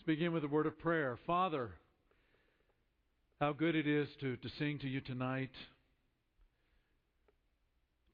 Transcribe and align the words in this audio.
Let's 0.00 0.06
begin 0.06 0.32
with 0.32 0.44
a 0.44 0.48
word 0.48 0.64
of 0.64 0.78
prayer. 0.78 1.18
Father, 1.26 1.72
how 3.38 3.52
good 3.52 3.74
it 3.74 3.86
is 3.86 4.08
to, 4.22 4.38
to 4.38 4.48
sing 4.58 4.78
to 4.78 4.88
you 4.88 5.02
tonight, 5.02 5.50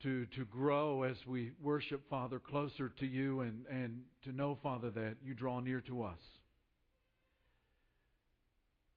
to, 0.03 0.27
to 0.35 0.45
grow 0.47 1.05
as 1.05 1.15
we 1.29 1.53
worship, 1.63 2.03
Father, 2.11 2.41
closer 2.41 2.89
to 2.99 3.07
you, 3.07 3.43
and, 3.43 3.67
and 3.71 4.01
to 4.25 4.33
know, 4.33 4.59
Father, 4.65 4.91
that 4.91 5.15
you 5.25 5.33
draw 5.33 5.61
near 5.61 5.81
to 5.83 6.03
us. 6.03 6.19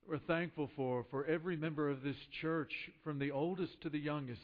We're 0.07 0.17
thankful 0.17 0.71
for, 0.75 1.05
for 1.11 1.25
every 1.25 1.57
member 1.57 1.91
of 1.91 2.01
this 2.01 2.17
church, 2.41 2.73
from 3.03 3.19
the 3.19 3.29
oldest 3.29 3.79
to 3.81 3.89
the 3.89 3.99
youngest. 3.99 4.41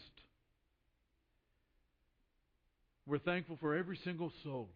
We're 3.08 3.18
thankful 3.18 3.58
for 3.60 3.76
every 3.76 3.98
single 4.04 4.32
soul. 4.44 4.70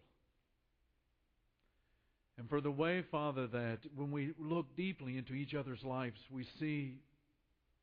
And 2.40 2.48
for 2.48 2.62
the 2.62 2.70
way, 2.70 3.02
Father, 3.10 3.46
that 3.48 3.80
when 3.94 4.10
we 4.10 4.32
look 4.38 4.74
deeply 4.74 5.18
into 5.18 5.34
each 5.34 5.54
other's 5.54 5.84
lives, 5.84 6.18
we 6.30 6.46
see 6.58 6.96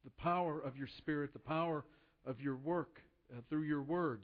the 0.03 0.09
power 0.17 0.59
of 0.59 0.75
your 0.75 0.87
Spirit, 0.97 1.31
the 1.33 1.37
power 1.37 1.85
of 2.25 2.41
your 2.41 2.55
work 2.55 2.99
uh, 3.31 3.41
through 3.51 3.61
your 3.61 3.83
Word, 3.83 4.21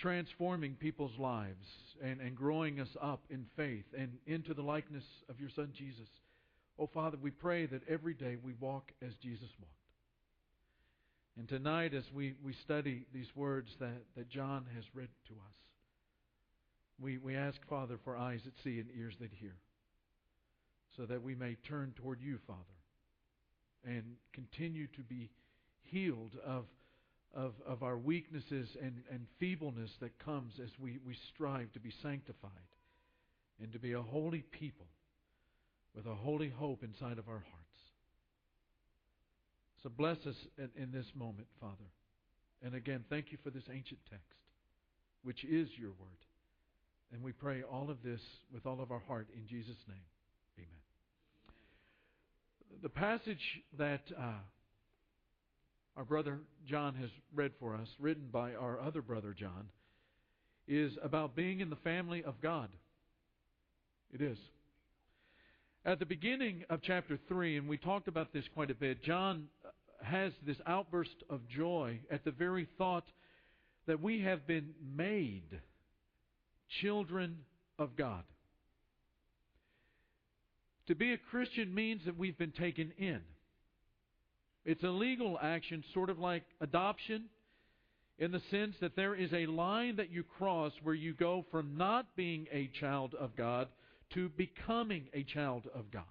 transforming 0.00 0.74
people's 0.74 1.16
lives 1.16 1.64
and, 2.02 2.20
and 2.20 2.34
growing 2.34 2.80
us 2.80 2.88
up 3.00 3.22
in 3.30 3.46
faith 3.54 3.84
and 3.96 4.14
into 4.26 4.52
the 4.52 4.62
likeness 4.62 5.04
of 5.28 5.38
your 5.38 5.50
Son 5.54 5.70
Jesus. 5.78 6.08
Oh, 6.76 6.90
Father, 6.92 7.18
we 7.22 7.30
pray 7.30 7.66
that 7.66 7.88
every 7.88 8.14
day 8.14 8.36
we 8.42 8.54
walk 8.58 8.90
as 9.00 9.14
Jesus 9.22 9.50
walked. 9.60 9.70
And 11.38 11.48
tonight, 11.48 11.94
as 11.94 12.04
we, 12.12 12.34
we 12.44 12.52
study 12.64 13.06
these 13.14 13.30
words 13.36 13.68
that, 13.78 14.02
that 14.16 14.28
John 14.28 14.66
has 14.74 14.82
read 14.92 15.10
to 15.28 15.34
us, 15.34 15.61
we, 17.00 17.18
we 17.18 17.34
ask, 17.34 17.58
Father, 17.68 17.98
for 18.04 18.16
eyes 18.16 18.40
that 18.44 18.54
see 18.62 18.78
and 18.78 18.88
ears 18.96 19.14
that 19.20 19.30
hear, 19.32 19.56
so 20.96 21.06
that 21.06 21.22
we 21.22 21.34
may 21.34 21.56
turn 21.68 21.92
toward 21.96 22.20
you, 22.20 22.38
Father, 22.46 22.58
and 23.84 24.04
continue 24.32 24.86
to 24.88 25.02
be 25.02 25.30
healed 25.82 26.36
of, 26.44 26.64
of, 27.34 27.54
of 27.66 27.82
our 27.82 27.98
weaknesses 27.98 28.68
and, 28.80 29.02
and 29.10 29.26
feebleness 29.40 29.90
that 30.00 30.18
comes 30.18 30.52
as 30.62 30.70
we, 30.78 30.98
we 31.06 31.16
strive 31.34 31.72
to 31.72 31.80
be 31.80 31.92
sanctified 32.02 32.50
and 33.60 33.72
to 33.72 33.78
be 33.78 33.92
a 33.92 34.02
holy 34.02 34.42
people 34.50 34.86
with 35.94 36.06
a 36.06 36.14
holy 36.14 36.48
hope 36.48 36.82
inside 36.82 37.18
of 37.18 37.28
our 37.28 37.34
hearts. 37.34 37.62
So 39.82 39.90
bless 39.90 40.18
us 40.26 40.36
in, 40.58 40.70
in 40.80 40.92
this 40.92 41.06
moment, 41.14 41.48
Father. 41.60 41.90
And 42.62 42.74
again, 42.74 43.04
thank 43.10 43.32
you 43.32 43.38
for 43.42 43.50
this 43.50 43.64
ancient 43.70 44.00
text, 44.08 44.38
which 45.22 45.44
is 45.44 45.68
your 45.76 45.90
word. 45.90 46.31
And 47.12 47.22
we 47.22 47.32
pray 47.32 47.62
all 47.62 47.90
of 47.90 48.02
this 48.02 48.20
with 48.52 48.64
all 48.66 48.80
of 48.80 48.90
our 48.90 49.02
heart 49.06 49.28
in 49.36 49.46
Jesus' 49.46 49.76
name. 49.86 49.98
Amen. 50.58 50.80
The 52.82 52.88
passage 52.88 53.60
that 53.78 54.02
uh, 54.18 54.40
our 55.96 56.04
brother 56.04 56.40
John 56.66 56.94
has 56.94 57.10
read 57.34 57.52
for 57.60 57.74
us, 57.74 57.88
written 57.98 58.28
by 58.32 58.54
our 58.54 58.80
other 58.80 59.02
brother 59.02 59.34
John, 59.38 59.68
is 60.66 60.92
about 61.02 61.36
being 61.36 61.60
in 61.60 61.68
the 61.68 61.76
family 61.76 62.24
of 62.24 62.40
God. 62.40 62.70
It 64.12 64.22
is. 64.22 64.38
At 65.84 65.98
the 65.98 66.06
beginning 66.06 66.64
of 66.70 66.80
chapter 66.82 67.18
3, 67.28 67.58
and 67.58 67.68
we 67.68 67.76
talked 67.76 68.08
about 68.08 68.32
this 68.32 68.44
quite 68.54 68.70
a 68.70 68.74
bit, 68.74 69.02
John 69.02 69.48
has 70.02 70.32
this 70.46 70.56
outburst 70.66 71.24
of 71.28 71.46
joy 71.48 72.00
at 72.10 72.24
the 72.24 72.30
very 72.30 72.68
thought 72.78 73.06
that 73.86 74.00
we 74.00 74.20
have 74.22 74.46
been 74.46 74.70
made 74.96 75.60
children 76.80 77.38
of 77.78 77.96
God. 77.96 78.24
To 80.88 80.94
be 80.94 81.12
a 81.12 81.18
Christian 81.18 81.74
means 81.74 82.02
that 82.06 82.18
we've 82.18 82.38
been 82.38 82.52
taken 82.52 82.92
in. 82.98 83.20
It's 84.64 84.82
a 84.82 84.88
legal 84.88 85.38
action, 85.40 85.84
sort 85.94 86.10
of 86.10 86.18
like 86.18 86.44
adoption, 86.60 87.24
in 88.18 88.30
the 88.30 88.42
sense 88.50 88.76
that 88.80 88.94
there 88.94 89.14
is 89.14 89.32
a 89.32 89.46
line 89.46 89.96
that 89.96 90.10
you 90.10 90.22
cross 90.22 90.72
where 90.82 90.94
you 90.94 91.14
go 91.14 91.44
from 91.50 91.76
not 91.76 92.14
being 92.16 92.46
a 92.52 92.70
child 92.78 93.14
of 93.18 93.34
God 93.36 93.68
to 94.14 94.28
becoming 94.30 95.08
a 95.14 95.24
child 95.24 95.66
of 95.74 95.90
God. 95.90 96.04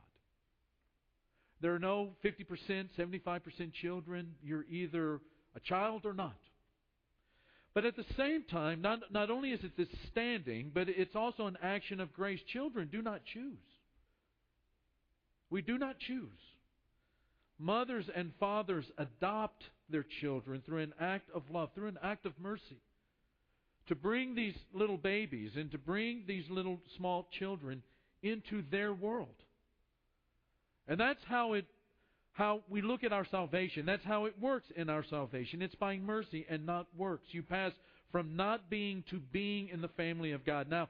There 1.61 1.75
are 1.75 1.79
no 1.79 2.09
50%, 2.25 2.89
75% 2.97 3.73
children. 3.73 4.33
You're 4.41 4.65
either 4.69 5.21
a 5.55 5.59
child 5.59 6.05
or 6.05 6.13
not. 6.13 6.37
But 7.73 7.85
at 7.85 7.95
the 7.95 8.05
same 8.17 8.43
time, 8.43 8.81
not, 8.81 8.99
not 9.11 9.31
only 9.31 9.51
is 9.51 9.63
it 9.63 9.77
this 9.77 9.87
standing, 10.11 10.71
but 10.73 10.89
it's 10.89 11.15
also 11.15 11.47
an 11.47 11.57
action 11.61 12.01
of 12.01 12.13
grace. 12.13 12.41
Children 12.51 12.89
do 12.91 13.01
not 13.01 13.21
choose. 13.33 13.57
We 15.49 15.61
do 15.61 15.77
not 15.77 15.97
choose. 15.99 16.29
Mothers 17.57 18.05
and 18.13 18.31
fathers 18.39 18.85
adopt 18.97 19.63
their 19.89 20.05
children 20.21 20.61
through 20.65 20.81
an 20.81 20.93
act 20.99 21.29
of 21.33 21.43
love, 21.51 21.69
through 21.75 21.89
an 21.89 21.99
act 22.01 22.25
of 22.25 22.33
mercy. 22.39 22.81
To 23.87 23.95
bring 23.95 24.35
these 24.35 24.55
little 24.73 24.97
babies 24.97 25.51
and 25.55 25.71
to 25.71 25.77
bring 25.77 26.23
these 26.27 26.45
little 26.49 26.79
small 26.97 27.27
children 27.37 27.83
into 28.23 28.63
their 28.69 28.93
world. 28.93 29.35
And 30.87 30.99
that's 30.99 31.23
how 31.25 31.53
it 31.53 31.65
how 32.33 32.61
we 32.69 32.81
look 32.81 33.03
at 33.03 33.11
our 33.11 33.25
salvation. 33.25 33.85
That's 33.85 34.05
how 34.05 34.25
it 34.25 34.35
works 34.39 34.67
in 34.75 34.89
our 34.89 35.03
salvation. 35.09 35.61
It's 35.61 35.75
by 35.75 35.97
mercy 35.97 36.45
and 36.49 36.65
not 36.65 36.87
works. 36.97 37.27
You 37.31 37.43
pass 37.43 37.71
from 38.11 38.35
not 38.35 38.69
being 38.69 39.03
to 39.09 39.19
being 39.31 39.69
in 39.69 39.81
the 39.81 39.87
family 39.89 40.31
of 40.31 40.45
God. 40.45 40.69
Now, 40.69 40.89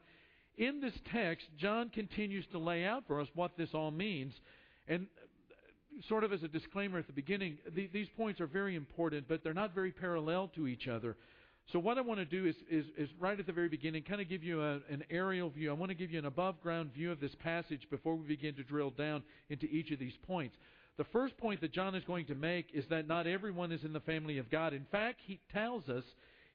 in 0.58 0.82
this 0.82 0.94
text, 1.12 1.48
John 1.58 1.90
continues 1.90 2.46
to 2.52 2.58
lay 2.58 2.86
out 2.86 3.04
for 3.08 3.22
us 3.22 3.28
what 3.36 3.58
this 3.58 3.70
all 3.74 3.92
means. 3.92 4.34
And 4.88 5.08
uh, 5.52 6.08
sort 6.08 6.24
of 6.24 6.34
as 6.34 6.44
a 6.44 6.48
disclaimer 6.48 7.00
at 7.00 7.08
the 7.08 7.14
beginning, 7.14 7.58
these 7.74 8.08
points 8.18 8.42
are 8.42 8.48
very 8.48 8.76
important, 8.76 9.28
but 9.28 9.44
they're 9.44 9.54
not 9.54 9.74
very 9.74 9.92
parallel 9.92 10.52
to 10.56 10.68
each 10.68 10.88
other. 10.88 11.16
So 11.72 11.80
what 11.80 11.98
I 11.98 12.02
want 12.02 12.20
to 12.20 12.26
do 12.26 12.46
is, 12.48 12.56
is, 12.70 12.86
is 12.98 13.10
right 13.20 13.40
at 13.40 13.46
the 13.46 13.54
very 13.54 13.70
beginning, 13.70 14.04
kind 14.04 14.20
of 14.20 14.28
give 14.28 14.44
you 14.44 14.62
a, 14.62 14.80
an 14.90 15.04
aerial 15.10 15.50
view. 15.50 15.70
I 15.70 15.74
want 15.74 15.90
to 15.90 15.96
give 15.96 16.12
you 16.12 16.20
an 16.20 16.26
above 16.26 16.62
ground 16.62 16.92
view 16.94 17.12
of 17.12 17.20
this 17.20 17.36
passage 17.44 17.88
before 17.90 18.16
we 18.16 18.28
begin 18.28 18.56
to 18.56 18.64
drill 18.64 18.90
down 18.90 19.24
into 19.50 19.68
each 19.68 19.92
of 19.92 20.00
these 20.00 20.18
points. 20.28 20.56
The 20.98 21.04
first 21.06 21.38
point 21.38 21.62
that 21.62 21.72
John 21.72 21.96
is 21.96 22.04
going 22.04 22.26
to 22.28 22.36
make 22.36 22.68
is 22.74 22.86
that 22.90 23.08
not 23.08 23.28
everyone 23.28 23.72
is 23.72 23.84
in 23.84 23.94
the 23.94 24.02
family 24.02 24.38
of 24.38 24.52
God. 24.52 24.74
In 24.74 24.86
fact, 24.92 25.20
he 25.26 25.40
tells 25.52 25.88
us, 25.90 26.04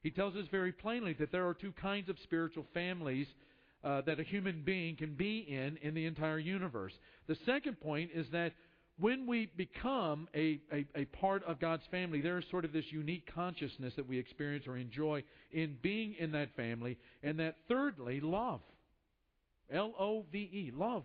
he 0.03 0.11
tells 0.11 0.35
us 0.35 0.45
very 0.51 0.71
plainly 0.71 1.13
that 1.13 1.31
there 1.31 1.47
are 1.47 1.53
two 1.53 1.73
kinds 1.73 2.07
of 2.07 2.17
spiritual 2.23 2.65
families 2.73 3.27
uh, 3.83 4.01
that 4.01 4.19
a 4.19 4.23
human 4.23 4.61
being 4.63 4.95
can 4.95 5.15
be 5.15 5.39
in 5.39 5.77
in 5.81 5.93
the 5.93 6.05
entire 6.05 6.39
universe. 6.39 6.93
The 7.27 7.37
second 7.45 7.79
point 7.79 8.11
is 8.13 8.25
that 8.31 8.53
when 8.99 9.27
we 9.27 9.51
become 9.55 10.27
a, 10.33 10.59
a, 10.71 10.85
a, 10.95 11.05
part 11.05 11.43
of 11.43 11.59
God's 11.59 11.83
family, 11.91 12.19
there 12.19 12.39
is 12.39 12.45
sort 12.49 12.65
of 12.65 12.73
this 12.73 12.85
unique 12.89 13.29
consciousness 13.33 13.93
that 13.95 14.07
we 14.07 14.17
experience 14.17 14.65
or 14.67 14.75
enjoy 14.75 15.23
in 15.51 15.77
being 15.83 16.15
in 16.17 16.31
that 16.31 16.55
family. 16.55 16.97
And 17.21 17.39
that 17.39 17.57
thirdly, 17.67 18.19
love. 18.21 18.61
L 19.71 19.93
O 19.99 20.25
V 20.31 20.37
E, 20.37 20.71
love 20.75 21.03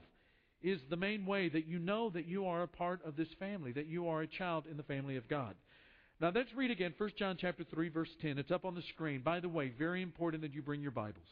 is 0.63 0.81
the 0.91 0.97
main 0.97 1.27
way 1.27 1.49
that 1.49 1.67
you 1.67 1.79
know 1.79 2.11
that 2.11 2.27
you 2.27 2.47
are 2.47 2.63
a 2.63 2.69
part 2.69 3.05
of 3.05 3.17
this 3.17 3.29
family, 3.39 3.73
that 3.73 3.87
you 3.87 4.09
are 4.09 4.23
a 4.23 4.27
child 4.27 4.65
in 4.71 4.77
the 4.77 4.83
family 4.83 5.17
of 5.17 5.29
God. 5.29 5.55
Now 6.21 6.31
let's 6.35 6.55
read 6.55 6.71
again 6.71 6.95
1 6.97 7.11
John 7.19 7.37
chapter 7.41 7.65
3 7.65 7.89
verse 7.89 8.09
10. 8.21 8.39
It's 8.39 8.51
up 8.51 8.65
on 8.65 8.75
the 8.75 8.83
screen. 8.95 9.23
By 9.23 9.41
the 9.41 9.49
way, 9.49 9.73
very 9.77 10.03
important 10.03 10.43
that 10.43 10.55
you 10.55 10.63
bring 10.63 10.81
your 10.81 10.93
Bibles. 10.93 11.27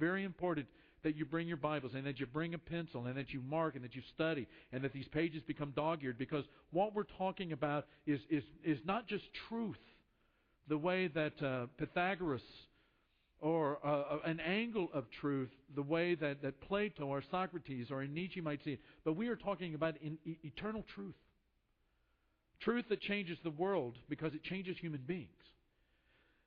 Very 0.00 0.24
important 0.24 0.66
that 1.04 1.16
you 1.16 1.24
bring 1.24 1.46
your 1.46 1.56
Bibles 1.56 1.92
and 1.94 2.04
that 2.06 2.18
you 2.18 2.26
bring 2.26 2.54
a 2.54 2.58
pencil 2.58 3.06
and 3.06 3.16
that 3.16 3.30
you 3.30 3.40
mark 3.40 3.76
and 3.76 3.84
that 3.84 3.94
you 3.94 4.02
study 4.14 4.48
and 4.72 4.82
that 4.82 4.92
these 4.92 5.06
pages 5.08 5.42
become 5.46 5.72
dog-eared 5.76 6.18
because 6.18 6.44
what 6.72 6.94
we're 6.94 7.04
talking 7.18 7.52
about 7.52 7.86
is, 8.06 8.18
is, 8.30 8.42
is 8.64 8.78
not 8.84 9.06
just 9.06 9.24
truth 9.48 9.76
the 10.68 10.76
way 10.76 11.08
that 11.08 11.40
uh, 11.42 11.66
Pythagoras 11.78 12.42
or 13.40 13.78
uh, 13.84 13.88
uh, 13.88 14.18
an 14.24 14.40
angle 14.40 14.88
of 14.92 15.04
truth 15.20 15.50
the 15.74 15.82
way 15.82 16.14
that, 16.16 16.42
that 16.42 16.60
Plato 16.60 17.06
or 17.06 17.22
Socrates 17.30 17.88
or 17.90 18.04
Nietzsche 18.06 18.40
might 18.40 18.62
see 18.64 18.72
it, 18.72 18.80
but 19.04 19.16
we 19.16 19.28
are 19.28 19.36
talking 19.36 19.74
about 19.74 19.96
in, 20.02 20.18
e- 20.24 20.38
eternal 20.42 20.84
truth. 20.94 21.14
Truth 22.60 22.86
that 22.88 23.00
changes 23.00 23.38
the 23.44 23.50
world 23.50 23.96
because 24.08 24.34
it 24.34 24.42
changes 24.42 24.76
human 24.78 25.02
beings. 25.06 25.28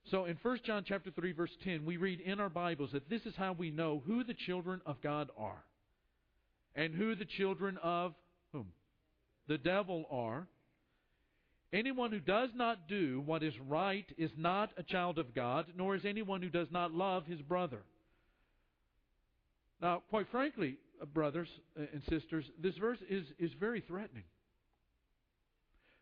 So 0.09 0.25
in 0.25 0.37
1 0.41 0.59
John 0.65 0.83
chapter 0.85 1.11
3 1.11 1.31
verse 1.31 1.51
10, 1.63 1.85
we 1.85 1.97
read 1.97 2.19
in 2.19 2.39
our 2.39 2.49
Bibles 2.49 2.91
that 2.91 3.09
this 3.09 3.21
is 3.25 3.35
how 3.37 3.53
we 3.53 3.71
know 3.71 4.03
who 4.05 4.23
the 4.23 4.33
children 4.33 4.81
of 4.85 5.01
God 5.01 5.29
are 5.37 5.63
and 6.75 6.93
who 6.93 7.15
the 7.15 7.25
children 7.25 7.77
of 7.83 8.13
whom? 8.51 8.67
The 9.47 9.57
devil 9.57 10.05
are. 10.09 10.47
Anyone 11.73 12.11
who 12.11 12.19
does 12.19 12.49
not 12.53 12.89
do 12.89 13.21
what 13.25 13.43
is 13.43 13.53
right 13.67 14.05
is 14.17 14.31
not 14.37 14.71
a 14.77 14.83
child 14.83 15.17
of 15.17 15.33
God, 15.33 15.67
nor 15.77 15.95
is 15.95 16.03
anyone 16.05 16.41
who 16.41 16.49
does 16.49 16.67
not 16.69 16.93
love 16.93 17.25
his 17.25 17.41
brother. 17.41 17.81
Now, 19.81 20.03
quite 20.09 20.27
frankly, 20.31 20.77
uh, 21.01 21.05
brothers 21.05 21.47
uh, 21.79 21.83
and 21.93 22.03
sisters, 22.09 22.45
this 22.61 22.75
verse 22.75 22.99
is, 23.09 23.25
is 23.39 23.51
very 23.59 23.81
threatening. 23.81 24.25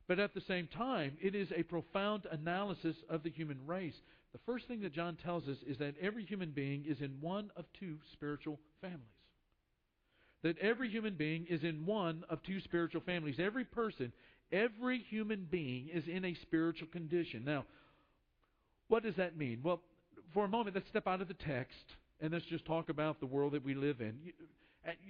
But 0.07 0.19
at 0.19 0.33
the 0.33 0.41
same 0.41 0.67
time, 0.67 1.17
it 1.21 1.35
is 1.35 1.49
a 1.55 1.61
profound 1.61 2.25
analysis 2.31 2.95
of 3.07 3.21
the 3.21 3.29
human 3.29 3.59
race. 3.67 3.93
The 4.33 4.39
first 4.45 4.67
thing 4.67 4.81
that 4.81 4.93
John 4.93 5.17
tells 5.23 5.47
us 5.47 5.57
is 5.67 5.77
that 5.77 5.93
every 6.01 6.25
human 6.25 6.49
being 6.49 6.85
is 6.87 6.99
in 6.99 7.21
one 7.21 7.51
of 7.55 7.65
two 7.79 7.97
spiritual 8.11 8.59
families. 8.81 9.18
That 10.43 10.57
every 10.59 10.89
human 10.89 11.15
being 11.15 11.45
is 11.49 11.63
in 11.63 11.85
one 11.85 12.23
of 12.29 12.41
two 12.43 12.59
spiritual 12.61 13.01
families. 13.01 13.35
Every 13.39 13.65
person, 13.65 14.13
every 14.51 14.99
human 15.09 15.47
being 15.49 15.89
is 15.93 16.03
in 16.07 16.25
a 16.25 16.35
spiritual 16.43 16.87
condition. 16.87 17.43
Now, 17.45 17.65
what 18.87 19.03
does 19.03 19.15
that 19.15 19.37
mean? 19.37 19.59
Well, 19.63 19.81
for 20.33 20.45
a 20.45 20.47
moment, 20.47 20.75
let's 20.75 20.87
step 20.89 21.07
out 21.07 21.21
of 21.21 21.27
the 21.27 21.33
text 21.33 21.75
and 22.21 22.33
let's 22.33 22.45
just 22.45 22.65
talk 22.65 22.89
about 22.89 23.19
the 23.19 23.25
world 23.25 23.53
that 23.53 23.63
we 23.63 23.73
live 23.73 24.01
in. 24.01 24.15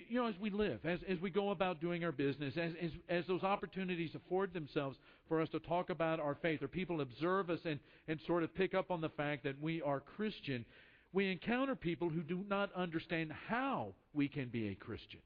You 0.08 0.20
uh, 0.20 0.24
know, 0.24 0.30
as 0.30 0.36
we 0.40 0.50
live, 0.50 0.80
as, 0.84 1.00
as 1.08 1.20
we 1.20 1.30
go 1.30 1.52
about 1.52 1.80
doing 1.80 2.04
our 2.04 2.12
business, 2.12 2.56
as, 2.58 2.72
as, 2.82 2.92
as 3.08 3.24
those 3.28 3.44
opportunities 3.44 4.12
afford 4.16 4.54
themselves 4.54 4.98
for 5.28 5.42
us 5.42 5.50
to 5.50 5.60
talk 5.60 5.90
about 5.90 6.20
our 6.20 6.36
faith, 6.42 6.62
or 6.64 6.68
people 6.68 7.02
observe 7.02 7.50
us 7.50 7.60
and, 7.66 7.80
and 8.08 8.20
sort 8.26 8.44
of 8.44 8.54
pick 8.56 8.74
up 8.74 8.90
on 8.92 9.00
the 9.00 9.10
fact 9.10 9.44
that 9.44 9.62
we 9.62 9.82
are 9.82 10.00
Christian, 10.00 10.66
we 11.14 11.32
encounter 11.32 11.76
people 11.76 12.10
who 12.10 12.22
do 12.22 12.44
not 12.48 12.74
understand 12.74 13.32
how 13.48 13.94
we 14.14 14.28
can 14.28 14.50
be 14.50 14.70
a 14.70 14.76
Christian. 14.76 15.22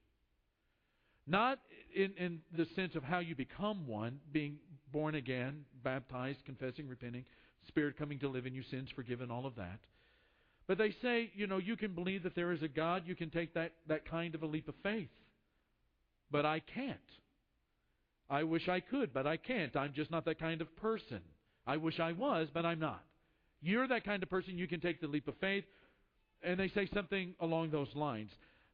Not 1.27 1.59
in, 1.95 2.13
in 2.17 2.39
the 2.55 2.67
sense 2.75 2.95
of 2.95 3.03
how 3.03 3.19
you 3.19 3.35
become 3.35 3.87
one, 3.87 4.19
being 4.31 4.57
born 4.91 5.15
again, 5.15 5.65
baptized, 5.83 6.39
confessing, 6.45 6.87
repenting, 6.87 7.25
Spirit 7.67 7.97
coming 7.97 8.19
to 8.19 8.27
live 8.27 8.45
in 8.45 8.53
you, 8.53 8.63
sins 8.63 8.89
forgiven, 8.95 9.31
all 9.31 9.45
of 9.45 9.55
that. 9.55 9.79
But 10.67 10.77
they 10.77 10.93
say, 11.01 11.31
you 11.33 11.47
know, 11.47 11.57
you 11.57 11.75
can 11.75 11.93
believe 11.93 12.23
that 12.23 12.35
there 12.35 12.51
is 12.51 12.61
a 12.61 12.67
God, 12.67 13.03
you 13.05 13.15
can 13.15 13.29
take 13.29 13.53
that, 13.53 13.73
that 13.87 14.09
kind 14.09 14.35
of 14.35 14.43
a 14.43 14.45
leap 14.45 14.67
of 14.67 14.75
faith. 14.83 15.09
But 16.31 16.45
I 16.45 16.59
can't. 16.59 16.97
I 18.29 18.43
wish 18.43 18.67
I 18.67 18.79
could, 18.79 19.13
but 19.13 19.27
I 19.27 19.37
can't. 19.37 19.75
I'm 19.75 19.93
just 19.93 20.11
not 20.11 20.25
that 20.25 20.39
kind 20.39 20.61
of 20.61 20.75
person. 20.77 21.19
I 21.67 21.77
wish 21.77 21.99
I 21.99 22.13
was, 22.13 22.47
but 22.53 22.65
I'm 22.65 22.79
not. 22.79 23.03
You're 23.63 23.87
that 23.87 24.03
kind 24.03 24.21
of 24.21 24.29
person, 24.29 24.57
you 24.57 24.67
can 24.67 24.81
take 24.81 25.01
the 25.01 25.07
leap 25.07 25.27
of 25.27 25.35
faith. 25.39 25.63
And 26.43 26.59
they 26.59 26.67
say 26.69 26.89
something 26.93 27.33
along 27.39 27.71
those 27.71 27.87
lines. 27.95 28.29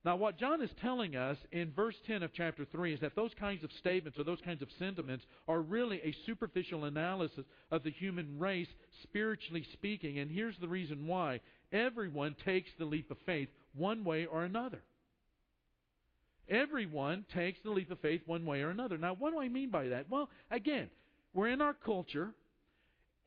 Now, 0.06 0.16
what 0.16 0.40
John 0.40 0.62
is 0.62 0.70
telling 0.82 1.16
us 1.16 1.38
in 1.52 1.72
verse 1.76 1.96
10 2.08 2.24
of 2.24 2.32
chapter 2.34 2.66
3 2.66 2.94
is 2.94 3.00
that 3.02 3.16
those 3.16 3.32
kinds 3.38 3.64
of 3.64 3.72
statements 3.80 4.18
or 4.18 4.24
those 4.24 4.40
kinds 4.44 4.62
of 4.62 4.70
sentiments 4.80 5.26
are 5.48 5.62
really 5.62 5.98
a 6.04 6.16
superficial 6.26 6.86
analysis 6.86 7.46
of 7.70 7.84
the 7.84 7.92
human 7.92 8.40
race, 8.40 8.70
spiritually 9.04 9.66
speaking. 9.74 10.20
And 10.20 10.32
here's 10.32 10.58
the 10.60 10.70
reason 10.70 11.06
why 11.06 11.42
everyone 11.74 12.36
takes 12.46 12.70
the 12.80 12.86
leap 12.86 13.12
of 13.12 13.18
faith 13.26 13.50
one 13.76 14.06
way 14.06 14.26
or 14.26 14.46
another. 14.46 14.82
Everyone 16.50 17.26
takes 17.36 17.60
the 17.64 17.70
leap 17.70 17.92
of 17.92 18.00
faith 18.00 18.22
one 18.26 18.46
way 18.46 18.62
or 18.62 18.70
another. 18.70 18.98
Now, 18.98 19.16
what 19.20 19.32
do 19.32 19.40
I 19.40 19.50
mean 19.50 19.70
by 19.70 19.90
that? 19.90 20.10
Well, 20.10 20.30
again, 20.50 20.90
we're 21.34 21.50
in 21.50 21.62
our 21.62 21.74
culture. 21.74 22.32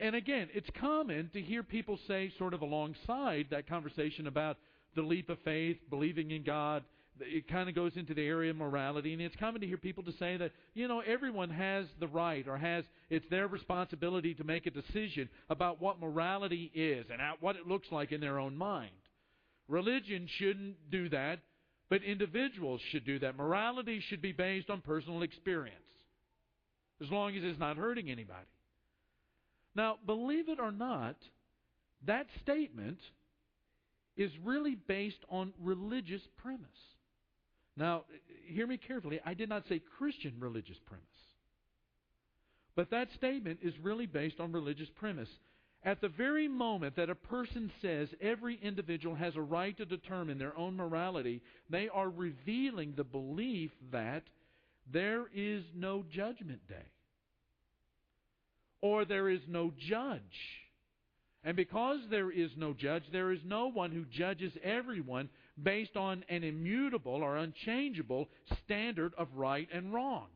And 0.00 0.16
again, 0.16 0.48
it's 0.52 0.68
common 0.80 1.30
to 1.32 1.40
hear 1.40 1.62
people 1.62 1.98
say, 2.08 2.32
sort 2.38 2.54
of 2.54 2.62
alongside 2.62 3.46
that 3.50 3.68
conversation 3.68 4.26
about 4.26 4.56
the 4.94 5.02
leap 5.02 5.28
of 5.28 5.38
faith, 5.44 5.76
believing 5.90 6.30
in 6.30 6.42
God. 6.42 6.82
It 7.20 7.46
kind 7.46 7.68
of 7.68 7.74
goes 7.74 7.92
into 7.94 8.14
the 8.14 8.26
area 8.26 8.50
of 8.50 8.56
morality, 8.56 9.12
and 9.12 9.20
it's 9.20 9.36
common 9.36 9.60
to 9.60 9.66
hear 9.66 9.76
people 9.76 10.02
to 10.04 10.12
say 10.18 10.38
that 10.38 10.50
you 10.74 10.88
know 10.88 11.00
everyone 11.00 11.50
has 11.50 11.86
the 12.00 12.08
right 12.08 12.48
or 12.48 12.56
has 12.56 12.84
it's 13.10 13.26
their 13.28 13.46
responsibility 13.48 14.34
to 14.34 14.44
make 14.44 14.66
a 14.66 14.70
decision 14.70 15.28
about 15.50 15.80
what 15.80 16.00
morality 16.00 16.70
is 16.74 17.06
and 17.10 17.20
what 17.40 17.56
it 17.56 17.68
looks 17.68 17.88
like 17.92 18.12
in 18.12 18.20
their 18.20 18.38
own 18.38 18.56
mind. 18.56 18.90
Religion 19.68 20.26
shouldn't 20.38 20.76
do 20.90 21.10
that, 21.10 21.40
but 21.90 22.02
individuals 22.02 22.80
should 22.90 23.04
do 23.04 23.18
that. 23.18 23.36
Morality 23.36 24.02
should 24.08 24.22
be 24.22 24.32
based 24.32 24.70
on 24.70 24.80
personal 24.80 25.22
experience, 25.22 25.76
as 27.02 27.10
long 27.10 27.36
as 27.36 27.44
it's 27.44 27.60
not 27.60 27.76
hurting 27.76 28.10
anybody. 28.10 28.46
Now, 29.74 29.98
believe 30.06 30.48
it 30.48 30.60
or 30.60 30.72
not, 30.72 31.16
that 32.06 32.26
statement 32.42 32.98
is 34.16 34.30
really 34.44 34.74
based 34.74 35.24
on 35.30 35.52
religious 35.60 36.22
premise. 36.36 36.68
Now, 37.76 38.04
hear 38.46 38.66
me 38.66 38.76
carefully. 38.76 39.20
I 39.24 39.34
did 39.34 39.48
not 39.48 39.64
say 39.68 39.80
Christian 39.98 40.34
religious 40.38 40.76
premise. 40.86 41.06
But 42.74 42.90
that 42.90 43.08
statement 43.16 43.60
is 43.62 43.74
really 43.82 44.06
based 44.06 44.40
on 44.40 44.52
religious 44.52 44.88
premise. 44.96 45.28
At 45.84 46.00
the 46.00 46.08
very 46.08 46.48
moment 46.48 46.96
that 46.96 47.10
a 47.10 47.14
person 47.14 47.70
says 47.80 48.08
every 48.20 48.58
individual 48.62 49.14
has 49.16 49.34
a 49.36 49.40
right 49.40 49.76
to 49.78 49.84
determine 49.84 50.38
their 50.38 50.56
own 50.56 50.76
morality, 50.76 51.42
they 51.70 51.88
are 51.88 52.08
revealing 52.08 52.94
the 52.96 53.04
belief 53.04 53.70
that 53.90 54.22
there 54.92 55.26
is 55.34 55.64
no 55.74 56.04
judgment 56.10 56.60
day. 56.68 56.86
Or 58.82 59.04
there 59.06 59.30
is 59.30 59.40
no 59.48 59.72
judge. 59.88 60.20
And 61.44 61.56
because 61.56 61.98
there 62.10 62.30
is 62.30 62.50
no 62.56 62.72
judge, 62.72 63.04
there 63.10 63.32
is 63.32 63.40
no 63.44 63.68
one 63.68 63.90
who 63.90 64.04
judges 64.04 64.52
everyone 64.62 65.28
based 65.60 65.96
on 65.96 66.24
an 66.28 66.44
immutable 66.44 67.22
or 67.22 67.36
unchangeable 67.36 68.28
standard 68.64 69.12
of 69.18 69.28
right 69.34 69.68
and 69.72 69.92
wrong. 69.92 70.26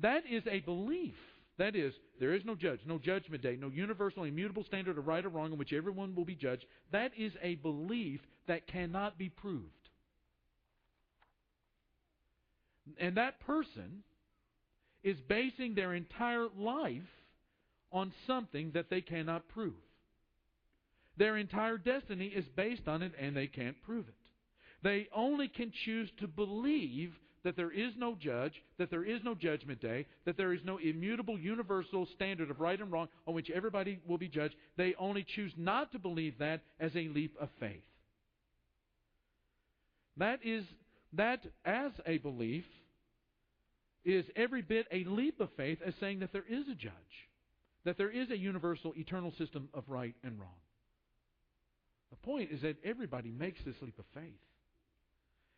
That 0.00 0.24
is 0.30 0.42
a 0.46 0.60
belief. 0.60 1.14
That 1.58 1.76
is, 1.76 1.92
there 2.18 2.34
is 2.34 2.44
no 2.44 2.54
judge, 2.54 2.80
no 2.86 2.98
judgment 2.98 3.42
day, 3.42 3.58
no 3.60 3.68
universal 3.68 4.24
immutable 4.24 4.64
standard 4.64 4.96
of 4.96 5.06
right 5.06 5.24
or 5.24 5.28
wrong 5.28 5.52
in 5.52 5.58
which 5.58 5.72
everyone 5.72 6.14
will 6.14 6.24
be 6.24 6.34
judged. 6.34 6.64
That 6.92 7.12
is 7.18 7.32
a 7.42 7.56
belief 7.56 8.20
that 8.46 8.66
cannot 8.66 9.18
be 9.18 9.28
proved. 9.28 9.66
And 12.98 13.16
that 13.16 13.40
person 13.40 14.02
is 15.02 15.16
basing 15.28 15.74
their 15.74 15.94
entire 15.94 16.46
life 16.56 17.02
on 17.92 18.12
something 18.26 18.70
that 18.74 18.90
they 18.90 19.00
cannot 19.00 19.48
prove. 19.48 19.74
Their 21.16 21.36
entire 21.36 21.76
destiny 21.76 22.26
is 22.26 22.44
based 22.56 22.88
on 22.88 23.02
it, 23.02 23.12
and 23.20 23.36
they 23.36 23.46
can't 23.46 23.80
prove 23.82 24.08
it. 24.08 24.14
They 24.82 25.08
only 25.14 25.48
can 25.48 25.72
choose 25.84 26.10
to 26.20 26.26
believe 26.26 27.12
that 27.42 27.56
there 27.56 27.70
is 27.72 27.92
no 27.96 28.16
judge, 28.20 28.52
that 28.78 28.90
there 28.90 29.04
is 29.04 29.20
no 29.24 29.34
judgment 29.34 29.80
day, 29.80 30.06
that 30.24 30.36
there 30.36 30.52
is 30.52 30.60
no 30.64 30.78
immutable 30.78 31.38
universal 31.38 32.06
standard 32.14 32.50
of 32.50 32.60
right 32.60 32.80
and 32.80 32.92
wrong 32.92 33.08
on 33.26 33.34
which 33.34 33.50
everybody 33.50 33.98
will 34.06 34.18
be 34.18 34.28
judged. 34.28 34.54
They 34.76 34.94
only 34.98 35.24
choose 35.34 35.52
not 35.56 35.92
to 35.92 35.98
believe 35.98 36.38
that 36.38 36.60
as 36.78 36.92
a 36.94 37.08
leap 37.08 37.34
of 37.40 37.48
faith. 37.58 37.82
That 40.16 40.40
is 40.44 40.64
that 41.14 41.40
as 41.64 41.92
a 42.06 42.18
belief 42.18 42.64
is 44.04 44.24
every 44.36 44.62
bit 44.62 44.86
a 44.92 45.04
leap 45.04 45.40
of 45.40 45.48
faith 45.56 45.78
as 45.84 45.94
saying 46.00 46.20
that 46.20 46.32
there 46.32 46.44
is 46.48 46.68
a 46.68 46.74
judge 46.74 46.92
that 47.84 47.96
there 47.96 48.10
is 48.10 48.30
a 48.30 48.36
universal, 48.36 48.92
eternal 48.96 49.32
system 49.38 49.68
of 49.74 49.84
right 49.88 50.14
and 50.22 50.38
wrong. 50.38 50.48
The 52.10 52.16
point 52.16 52.50
is 52.50 52.62
that 52.62 52.76
everybody 52.84 53.30
makes 53.30 53.60
this 53.64 53.76
leap 53.80 53.98
of 53.98 54.04
faith. 54.14 54.40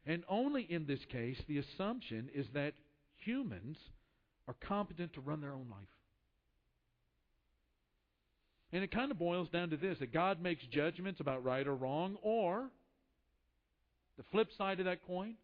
And 0.07 0.25
only 0.29 0.63
in 0.63 0.87
this 0.87 1.01
case, 1.11 1.39
the 1.49 1.59
assumption 1.59 2.29
is 2.35 2.47
that 2.55 2.75
humans 3.17 3.77
are 4.49 4.57
competent 4.67 5.15
to 5.15 5.21
run 5.21 5.41
their 5.41 5.53
own 5.53 5.67
life. 5.71 5.89
And 8.73 8.83
it 8.83 8.91
kind 8.91 9.11
of 9.11 9.19
boils 9.19 9.49
down 9.51 9.71
to 9.71 9.77
this 9.77 9.99
that 9.99 10.13
God 10.13 10.43
makes 10.43 10.65
judgments 10.73 11.21
about 11.21 11.45
right 11.45 11.67
or 11.67 11.75
wrong, 11.75 12.17
or 12.23 12.71
the 14.17 14.25
flip 14.31 14.49
side 14.57 14.79
of 14.81 14.87
that 14.87 15.07
coin, 15.07 15.35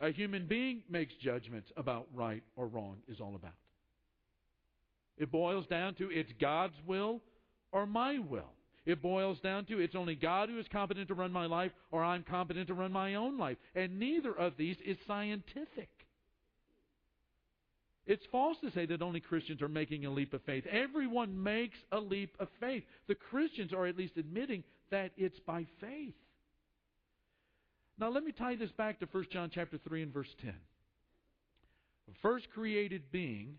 a 0.00 0.10
human 0.10 0.46
being 0.46 0.82
makes 0.88 1.14
judgments 1.22 1.70
about 1.76 2.06
right 2.14 2.42
or 2.56 2.66
wrong 2.66 2.96
is 3.08 3.20
all 3.20 3.34
about. 3.34 3.52
It 5.20 5.30
boils 5.30 5.66
down 5.66 5.94
to 5.96 6.10
it's 6.10 6.32
God's 6.40 6.74
will 6.86 7.20
or 7.72 7.86
my 7.86 8.18
will. 8.18 8.52
It 8.86 9.02
boils 9.02 9.38
down 9.40 9.66
to 9.66 9.78
it's 9.78 9.94
only 9.94 10.14
God 10.14 10.48
who 10.48 10.58
is 10.58 10.66
competent 10.72 11.08
to 11.08 11.14
run 11.14 11.30
my 11.30 11.44
life 11.44 11.72
or 11.92 12.02
I'm 12.02 12.24
competent 12.24 12.68
to 12.68 12.74
run 12.74 12.90
my 12.90 13.14
own 13.14 13.38
life. 13.38 13.58
And 13.74 14.00
neither 14.00 14.32
of 14.32 14.54
these 14.56 14.78
is 14.84 14.96
scientific. 15.06 15.90
It's 18.06 18.24
false 18.32 18.56
to 18.62 18.70
say 18.70 18.86
that 18.86 19.02
only 19.02 19.20
Christians 19.20 19.60
are 19.60 19.68
making 19.68 20.06
a 20.06 20.10
leap 20.10 20.32
of 20.32 20.40
faith. 20.42 20.64
Everyone 20.66 21.42
makes 21.42 21.76
a 21.92 22.00
leap 22.00 22.34
of 22.40 22.48
faith. 22.58 22.82
The 23.06 23.14
Christians 23.14 23.74
are 23.74 23.86
at 23.86 23.98
least 23.98 24.16
admitting 24.16 24.64
that 24.90 25.12
it's 25.18 25.38
by 25.40 25.66
faith. 25.82 26.14
Now 27.98 28.08
let 28.08 28.24
me 28.24 28.32
tie 28.32 28.56
this 28.56 28.72
back 28.72 29.00
to 29.00 29.08
1 29.12 29.26
John 29.30 29.50
chapter 29.54 29.76
3 29.86 30.02
and 30.02 30.14
verse 30.14 30.34
10. 30.40 30.54
The 32.08 32.14
first 32.22 32.50
created 32.50 33.12
being 33.12 33.58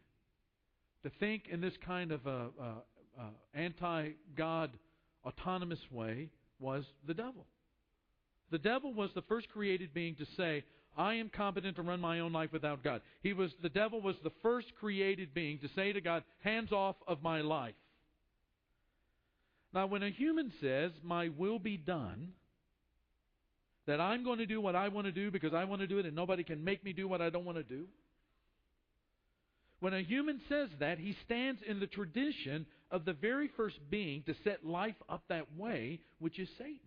to 1.03 1.11
think 1.19 1.43
in 1.51 1.61
this 1.61 1.73
kind 1.85 2.11
of 2.11 2.25
a, 2.25 2.47
a, 2.59 3.21
a 3.21 3.29
anti-God 3.55 4.71
autonomous 5.25 5.79
way 5.91 6.29
was 6.59 6.83
the 7.07 7.13
devil. 7.13 7.45
The 8.51 8.57
devil 8.57 8.93
was 8.93 9.09
the 9.15 9.21
first 9.23 9.49
created 9.49 9.93
being 9.93 10.15
to 10.15 10.25
say, 10.37 10.63
I 10.97 11.15
am 11.15 11.29
competent 11.29 11.77
to 11.77 11.81
run 11.81 12.01
my 12.01 12.19
own 12.19 12.33
life 12.33 12.51
without 12.51 12.83
God. 12.83 13.01
He 13.23 13.31
was 13.33 13.51
the 13.61 13.69
devil 13.69 14.01
was 14.01 14.15
the 14.23 14.31
first 14.41 14.67
created 14.79 15.33
being 15.33 15.57
to 15.59 15.69
say 15.75 15.93
to 15.93 16.01
God, 16.01 16.23
hands 16.39 16.71
off 16.71 16.97
of 17.07 17.23
my 17.23 17.41
life. 17.41 17.75
Now 19.73 19.87
when 19.87 20.03
a 20.03 20.09
human 20.09 20.51
says, 20.59 20.91
my 21.01 21.29
will 21.29 21.59
be 21.59 21.77
done, 21.77 22.33
that 23.87 24.01
I'm 24.01 24.23
going 24.23 24.39
to 24.39 24.45
do 24.45 24.61
what 24.61 24.75
I 24.75 24.89
want 24.89 25.05
to 25.07 25.11
do 25.11 25.31
because 25.31 25.53
I 25.53 25.63
want 25.63 25.81
to 25.81 25.87
do 25.87 25.97
it 25.97 26.05
and 26.05 26.15
nobody 26.15 26.43
can 26.43 26.63
make 26.63 26.83
me 26.83 26.93
do 26.93 27.07
what 27.07 27.21
I 27.21 27.29
don't 27.29 27.45
want 27.45 27.57
to 27.57 27.63
do, 27.63 27.85
when 29.81 29.95
a 29.95 30.01
human 30.01 30.39
says 30.47 30.69
that, 30.79 30.99
he 30.99 31.17
stands 31.25 31.59
in 31.67 31.79
the 31.79 31.87
tradition 31.87 32.67
of 32.91 33.03
the 33.03 33.13
very 33.13 33.49
first 33.57 33.77
being 33.89 34.21
to 34.23 34.35
set 34.43 34.63
life 34.63 34.95
up 35.09 35.23
that 35.27 35.57
way, 35.57 35.99
which 36.19 36.39
is 36.39 36.47
Satan. 36.57 36.77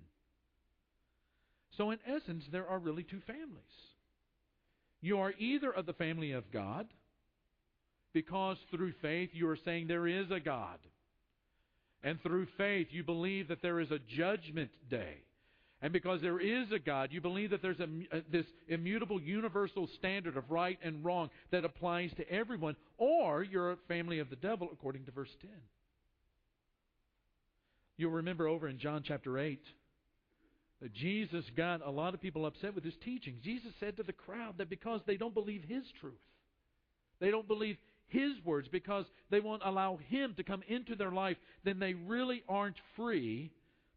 So, 1.76 1.90
in 1.90 1.98
essence, 2.06 2.44
there 2.52 2.68
are 2.68 2.78
really 2.78 3.02
two 3.02 3.20
families. 3.26 3.50
You 5.00 5.18
are 5.18 5.34
either 5.38 5.72
of 5.72 5.86
the 5.86 5.92
family 5.92 6.32
of 6.32 6.52
God, 6.52 6.86
because 8.12 8.58
through 8.70 8.92
faith 9.02 9.30
you 9.32 9.48
are 9.48 9.58
saying 9.64 9.88
there 9.88 10.06
is 10.06 10.30
a 10.30 10.38
God. 10.38 10.78
And 12.04 12.22
through 12.22 12.46
faith 12.56 12.88
you 12.92 13.02
believe 13.02 13.48
that 13.48 13.60
there 13.60 13.80
is 13.80 13.90
a 13.90 13.98
judgment 14.16 14.70
day. 14.88 15.16
And 15.84 15.92
because 15.92 16.22
there 16.22 16.40
is 16.40 16.72
a 16.72 16.78
God, 16.78 17.10
you 17.12 17.20
believe 17.20 17.50
that 17.50 17.60
there's 17.60 17.78
a, 17.78 17.82
a, 18.10 18.16
uh, 18.16 18.20
this 18.32 18.46
immutable 18.68 19.20
universal 19.20 19.86
standard 19.98 20.34
of 20.38 20.50
right 20.50 20.78
and 20.82 21.04
wrong 21.04 21.28
that 21.50 21.66
applies 21.66 22.10
to 22.16 22.26
everyone. 22.30 22.74
Or 22.96 23.44
you're 23.44 23.72
a 23.72 23.76
family 23.86 24.18
of 24.18 24.30
the 24.30 24.36
devil, 24.36 24.70
according 24.72 25.04
to 25.04 25.10
verse 25.10 25.28
10. 25.42 25.50
You'll 27.98 28.12
remember 28.12 28.48
over 28.48 28.66
in 28.66 28.78
John 28.78 29.02
chapter 29.06 29.38
8 29.38 29.60
that 30.80 30.94
Jesus 30.94 31.44
got 31.54 31.86
a 31.86 31.90
lot 31.90 32.14
of 32.14 32.22
people 32.22 32.46
upset 32.46 32.74
with 32.74 32.82
his 32.82 32.96
teaching. 33.04 33.36
Jesus 33.44 33.72
said 33.78 33.98
to 33.98 34.02
the 34.02 34.14
crowd 34.14 34.54
that 34.56 34.70
because 34.70 35.02
they 35.06 35.18
don't 35.18 35.34
believe 35.34 35.64
his 35.68 35.84
truth, 36.00 36.14
they 37.20 37.30
don't 37.30 37.46
believe 37.46 37.76
his 38.06 38.32
words, 38.42 38.68
because 38.68 39.04
they 39.28 39.40
won't 39.40 39.62
allow 39.62 39.98
him 40.08 40.32
to 40.38 40.44
come 40.44 40.62
into 40.66 40.94
their 40.94 41.12
life, 41.12 41.36
then 41.62 41.78
they 41.78 41.92
really 41.92 42.42
aren't 42.48 42.76
free, 42.96 43.50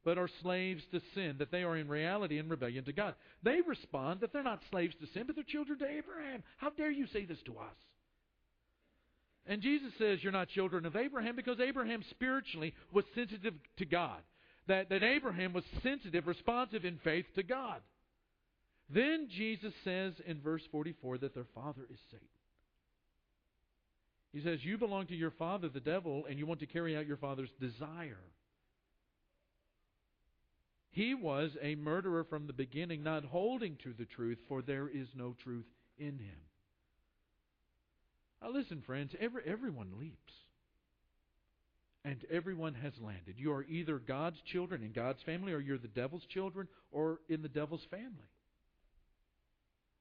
but 0.08 0.18
are 0.18 0.30
slaves 0.42 0.82
to 0.90 1.02
sin, 1.14 1.36
that 1.38 1.52
they 1.52 1.64
are 1.64 1.76
in 1.76 1.90
reality 1.90 2.40
in 2.40 2.48
rebellion 2.48 2.86
to 2.86 2.94
God. 2.94 3.14
They 3.44 3.58
respond 3.68 4.22
that 4.22 4.32
they're 4.32 4.42
not 4.42 4.62
slaves 4.72 4.96
to 5.02 5.08
sin, 5.14 5.24
but 5.28 5.36
they're 5.36 5.44
children 5.44 5.78
to 5.80 5.86
Abraham. 5.86 6.44
How 6.56 6.70
dare 6.70 6.90
you 6.90 7.08
say 7.12 7.26
this 7.26 7.42
to 7.46 7.58
us? 7.58 7.76
And 9.48 9.62
Jesus 9.62 9.92
says 9.98 10.20
you're 10.22 10.32
not 10.32 10.48
children 10.48 10.86
of 10.86 10.96
Abraham 10.96 11.36
because 11.36 11.60
Abraham 11.60 12.06
spiritually 12.10 12.74
was 12.94 13.04
sensitive 13.16 13.54
to 13.80 13.86
God. 13.86 14.22
That, 14.70 14.88
that 14.88 15.04
Abraham 15.04 15.52
was 15.52 15.66
sensitive, 15.84 16.26
responsive 16.26 16.86
in 16.86 17.00
faith 17.04 17.26
to 17.36 17.44
God. 17.44 17.82
Then 18.90 19.28
Jesus 19.30 19.74
says 19.84 20.14
in 20.26 20.40
verse 20.40 20.64
44 20.72 21.18
that 21.18 21.36
their 21.36 21.48
father 21.54 21.82
is 21.92 22.00
Satan. 22.10 22.28
He 24.32 24.40
says, 24.42 24.64
You 24.64 24.78
belong 24.78 25.08
to 25.08 25.16
your 25.18 25.32
father, 25.32 25.68
the 25.68 25.82
devil, 25.82 26.24
and 26.30 26.40
you 26.40 26.46
want 26.46 26.62
to 26.62 26.66
carry 26.66 26.96
out 26.96 27.08
your 27.08 27.18
father's 27.18 27.52
desire. 27.60 28.20
He 30.98 31.14
was 31.14 31.52
a 31.62 31.76
murderer 31.76 32.24
from 32.24 32.48
the 32.48 32.54
beginning, 32.54 33.04
not 33.04 33.24
holding 33.24 33.78
to 33.84 33.94
the 33.94 34.06
truth, 34.06 34.40
for 34.48 34.64
there 34.64 34.90
is 34.90 35.08
no 35.14 35.36
truth 35.44 35.68
in 36.00 36.18
him. 36.18 36.40
Now, 38.42 38.50
listen, 38.50 38.82
friends, 38.82 39.14
every, 39.20 39.44
everyone 39.46 40.00
leaps. 40.00 40.34
And 42.04 42.26
everyone 42.32 42.74
has 42.74 42.94
landed. 43.00 43.36
You 43.38 43.52
are 43.52 43.64
either 43.66 44.00
God's 44.00 44.42
children 44.52 44.82
in 44.82 44.92
God's 44.92 45.22
family, 45.22 45.54
or 45.54 45.60
you're 45.60 45.78
the 45.78 45.88
devil's 45.88 46.26
children, 46.34 46.68
or 46.92 47.20
in 47.30 47.44
the 47.44 47.48
devil's 47.48 47.86
family. 47.92 48.32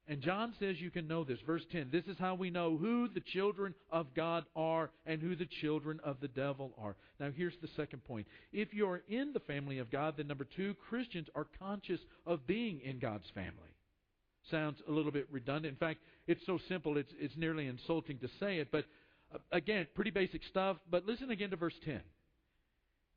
And 0.08 0.20
John 0.20 0.54
says 0.60 0.80
you 0.80 0.90
can 0.90 1.08
know 1.08 1.24
this. 1.24 1.40
Verse 1.44 1.64
10 1.72 1.88
This 1.90 2.04
is 2.06 2.16
how 2.18 2.34
we 2.34 2.50
know 2.50 2.76
who 2.76 3.08
the 3.08 3.20
children 3.20 3.74
of 3.90 4.14
God 4.14 4.44
are 4.54 4.90
and 5.04 5.20
who 5.20 5.34
the 5.34 5.48
children 5.60 6.00
of 6.04 6.20
the 6.20 6.28
devil 6.28 6.72
are. 6.78 6.94
Now, 7.18 7.30
here's 7.34 7.56
the 7.60 7.68
second 7.76 8.04
point. 8.04 8.26
If 8.52 8.72
you're 8.72 9.02
in 9.08 9.32
the 9.32 9.40
family 9.40 9.78
of 9.78 9.90
God, 9.90 10.14
then 10.16 10.28
number 10.28 10.46
two, 10.56 10.74
Christians 10.88 11.28
are 11.34 11.46
conscious 11.58 12.00
of 12.24 12.46
being 12.46 12.80
in 12.82 12.98
God's 13.00 13.28
family. 13.34 13.74
Sounds 14.50 14.78
a 14.86 14.92
little 14.92 15.10
bit 15.10 15.26
redundant. 15.30 15.72
In 15.72 15.78
fact, 15.78 15.98
it's 16.28 16.44
so 16.46 16.58
simple, 16.68 16.96
it's, 16.98 17.12
it's 17.18 17.36
nearly 17.36 17.66
insulting 17.66 18.18
to 18.18 18.28
say 18.38 18.58
it. 18.58 18.68
But 18.70 18.84
uh, 19.34 19.38
again, 19.50 19.88
pretty 19.96 20.12
basic 20.12 20.42
stuff. 20.44 20.76
But 20.88 21.04
listen 21.04 21.32
again 21.32 21.50
to 21.50 21.56
verse 21.56 21.74
10. 21.84 22.00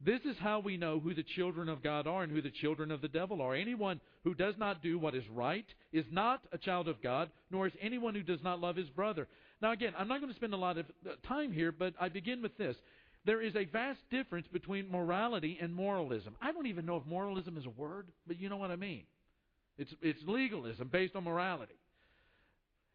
This 0.04 0.22
is 0.24 0.38
how 0.40 0.60
we 0.60 0.78
know 0.78 1.00
who 1.00 1.14
the 1.14 1.26
children 1.36 1.68
of 1.68 1.84
God 1.84 2.08
are 2.08 2.24
and 2.24 2.32
who 2.32 2.42
the 2.42 2.50
children 2.50 2.90
of 2.90 3.02
the 3.02 3.10
devil 3.10 3.42
are. 3.42 3.54
Anyone 3.54 4.00
who 4.24 4.34
does 4.34 4.56
not 4.58 4.82
do 4.82 4.98
what 4.98 5.14
is 5.14 5.28
right 5.30 5.66
is 5.92 6.06
not 6.10 6.42
a 6.54 6.58
child 6.58 6.88
of 6.88 7.02
God, 7.02 7.30
nor 7.52 7.68
is 7.68 7.74
anyone 7.82 8.16
who 8.16 8.24
does 8.24 8.42
not 8.42 8.62
love 8.62 8.78
his 8.78 8.90
brother. 8.90 9.28
Now, 9.62 9.74
again, 9.74 9.94
I'm 9.98 10.08
not 10.08 10.22
going 10.22 10.32
to 10.32 10.38
spend 10.38 10.54
a 10.54 10.58
lot 10.58 10.78
of 10.78 10.86
uh, 11.06 11.16
time 11.28 11.52
here, 11.52 11.74
but 11.74 11.94
I 12.00 12.08
begin 12.08 12.42
with 12.42 12.58
this. 12.58 12.78
There 13.26 13.42
is 13.42 13.56
a 13.58 13.66
vast 13.66 14.00
difference 14.10 14.48
between 14.48 14.90
morality 14.90 15.58
and 15.62 15.74
moralism. 15.76 16.36
I 16.42 16.54
don't 16.54 16.68
even 16.68 16.86
know 16.86 16.96
if 16.96 17.06
moralism 17.06 17.58
is 17.58 17.66
a 17.66 17.70
word, 17.70 18.08
but 18.26 18.40
you 18.40 18.48
know 18.48 18.58
what 18.58 18.72
I 18.72 18.78
mean. 18.78 19.04
It's, 19.78 19.94
it's 20.02 20.20
legalism 20.26 20.88
based 20.88 21.16
on 21.18 21.26
morality. 21.26 21.76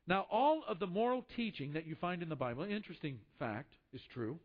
Now, 0.07 0.27
all 0.31 0.63
of 0.67 0.79
the 0.79 0.87
moral 0.87 1.27
teaching 1.37 1.75
that 1.75 1.87
you 1.87 1.97
find 2.01 2.23
in 2.23 2.31
the 2.31 2.37
Bible, 2.37 2.65
interesting 2.65 3.19
fact, 3.39 3.73
is 3.93 4.01
true. 4.13 4.39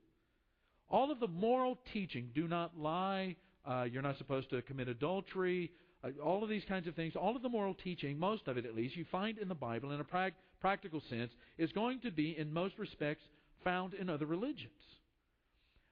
All 0.90 1.12
of 1.12 1.20
the 1.20 1.28
moral 1.28 1.78
teaching, 1.94 2.30
do 2.34 2.48
not 2.48 2.78
lie, 2.78 3.36
uh, 3.66 3.86
you're 3.92 4.02
not 4.02 4.18
supposed 4.18 4.50
to 4.50 4.62
commit 4.64 4.88
adultery, 4.88 5.72
uh, 6.04 6.10
all 6.24 6.44
of 6.44 6.50
these 6.50 6.64
kinds 6.68 6.88
of 6.88 6.96
things, 6.96 7.16
all 7.16 7.36
of 7.36 7.42
the 7.42 7.50
moral 7.50 7.74
teaching, 7.74 8.18
most 8.18 8.48
of 8.48 8.58
it 8.58 8.66
at 8.66 8.76
least, 8.76 8.96
you 8.96 9.06
find 9.12 9.38
in 9.38 9.48
the 9.48 9.56
Bible 9.56 9.92
in 9.92 10.00
a 10.00 10.04
pra- 10.04 10.32
practical 10.60 11.02
sense, 11.10 11.32
is 11.58 11.72
going 11.72 12.00
to 12.02 12.12
be, 12.12 12.38
in 12.38 12.52
most 12.52 12.78
respects, 12.80 13.24
found 13.64 13.94
in 13.94 14.10
other 14.10 14.26
religions. 14.26 14.72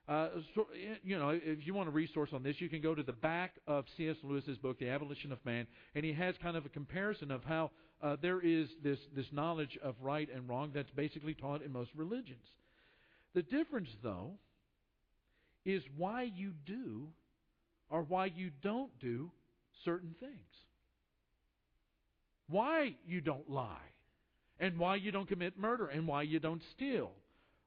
Uh, 0.07 0.29
so, 0.55 0.67
you 1.03 1.19
know, 1.19 1.29
if 1.29 1.67
you 1.67 1.73
want 1.73 1.89
a 1.89 1.91
resource 1.91 2.29
on 2.31 2.41
this, 2.41 2.55
you 2.59 2.69
can 2.69 2.81
go 2.81 2.95
to 2.95 3.03
the 3.03 3.11
back 3.11 3.55
of 3.67 3.83
C.S. 3.97 4.15
Lewis's 4.23 4.57
book, 4.57 4.79
The 4.79 4.89
Abolition 4.89 5.33
of 5.33 5.45
Man, 5.45 5.67
and 5.95 6.05
he 6.05 6.13
has 6.13 6.33
kind 6.41 6.55
of 6.55 6.65
a 6.65 6.69
comparison 6.69 7.29
of 7.29 7.43
how 7.43 7.71
uh, 8.01 8.15
there 8.21 8.39
is 8.39 8.69
this, 8.81 8.99
this 9.13 9.25
knowledge 9.33 9.77
of 9.83 9.95
right 10.01 10.29
and 10.33 10.47
wrong 10.47 10.71
that's 10.73 10.91
basically 10.91 11.33
taught 11.33 11.61
in 11.61 11.73
most 11.73 11.91
religions. 11.93 12.45
The 13.33 13.41
difference, 13.41 13.89
though, 14.01 14.31
is 15.67 15.83
why 15.97 16.23
you 16.23 16.53
do 16.65 17.09
or 17.89 18.01
why 18.01 18.25
you 18.25 18.49
don't 18.63 18.97
do 18.99 19.29
certain 19.83 20.15
things. 20.19 20.33
Why 22.49 22.95
you 23.05 23.19
don't 23.19 23.49
lie, 23.49 23.91
and 24.59 24.79
why 24.79 24.95
you 24.95 25.11
don't 25.11 25.27
commit 25.27 25.59
murder, 25.59 25.87
and 25.87 26.07
why 26.07 26.21
you 26.21 26.39
don't 26.39 26.61
steal, 26.73 27.11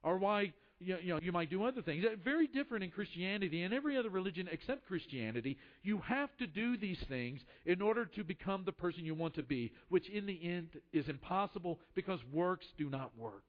or 0.01 0.17
why 0.17 0.53
you, 0.79 0.97
know, 1.05 1.19
you 1.21 1.31
might 1.31 1.51
do 1.51 1.63
other 1.63 1.83
things. 1.83 2.03
Uh, 2.03 2.15
very 2.25 2.47
different 2.47 2.83
in 2.83 2.89
Christianity 2.89 3.61
and 3.61 3.71
every 3.71 3.95
other 3.95 4.09
religion 4.09 4.49
except 4.51 4.87
Christianity. 4.87 5.59
You 5.83 5.99
have 5.99 6.35
to 6.37 6.47
do 6.47 6.77
these 6.77 6.97
things 7.07 7.39
in 7.67 7.83
order 7.83 8.05
to 8.05 8.23
become 8.23 8.63
the 8.65 8.71
person 8.71 9.05
you 9.05 9.13
want 9.13 9.35
to 9.35 9.43
be, 9.43 9.71
which 9.89 10.09
in 10.09 10.25
the 10.25 10.39
end 10.43 10.69
is 10.91 11.07
impossible 11.07 11.79
because 11.93 12.19
works 12.33 12.65
do 12.79 12.89
not 12.89 13.11
work. 13.15 13.43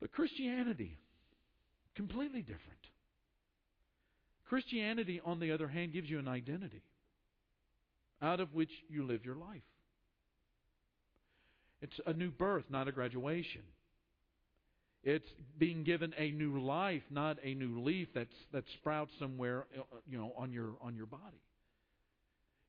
But 0.00 0.12
Christianity, 0.12 0.98
Completely 1.98 2.42
different. 2.42 2.62
Christianity, 4.48 5.20
on 5.24 5.40
the 5.40 5.50
other 5.50 5.66
hand, 5.66 5.92
gives 5.92 6.08
you 6.08 6.20
an 6.20 6.28
identity 6.28 6.84
out 8.22 8.38
of 8.38 8.54
which 8.54 8.70
you 8.88 9.04
live 9.04 9.24
your 9.24 9.34
life. 9.34 9.62
It's 11.82 11.98
a 12.06 12.12
new 12.12 12.30
birth, 12.30 12.62
not 12.70 12.86
a 12.86 12.92
graduation. 12.92 13.62
It's 15.02 15.28
being 15.58 15.82
given 15.82 16.14
a 16.16 16.30
new 16.30 16.60
life, 16.60 17.02
not 17.10 17.38
a 17.42 17.54
new 17.54 17.80
leaf 17.80 18.06
that's 18.14 18.30
that 18.52 18.62
sprouts 18.74 19.10
somewhere, 19.18 19.66
uh, 19.76 19.82
you 20.08 20.18
know, 20.18 20.32
on 20.38 20.52
your 20.52 20.74
on 20.80 20.94
your 20.94 21.06
body. 21.06 21.42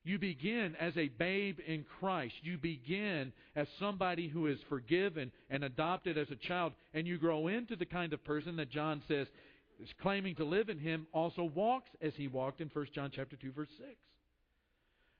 You 0.02 0.18
begin 0.18 0.76
as 0.80 0.96
a 0.96 1.08
babe 1.08 1.58
in 1.66 1.84
Christ. 1.98 2.34
You 2.42 2.56
begin 2.56 3.32
as 3.54 3.66
somebody 3.78 4.28
who 4.28 4.46
is 4.46 4.58
forgiven 4.68 5.30
and 5.50 5.62
adopted 5.62 6.16
as 6.16 6.30
a 6.30 6.36
child, 6.36 6.72
and 6.94 7.06
you 7.06 7.18
grow 7.18 7.48
into 7.48 7.76
the 7.76 7.84
kind 7.84 8.12
of 8.12 8.24
person 8.24 8.56
that 8.56 8.70
John 8.70 9.02
says 9.08 9.26
is 9.78 9.88
claiming 10.00 10.34
to 10.36 10.44
live 10.44 10.68
in 10.68 10.78
him 10.78 11.06
also 11.12 11.44
walks 11.44 11.90
as 12.00 12.12
he 12.16 12.28
walked 12.28 12.60
in 12.60 12.70
1 12.72 12.86
John 12.94 13.10
chapter 13.14 13.36
2 13.36 13.52
verse 13.52 13.68
6. 13.78 13.88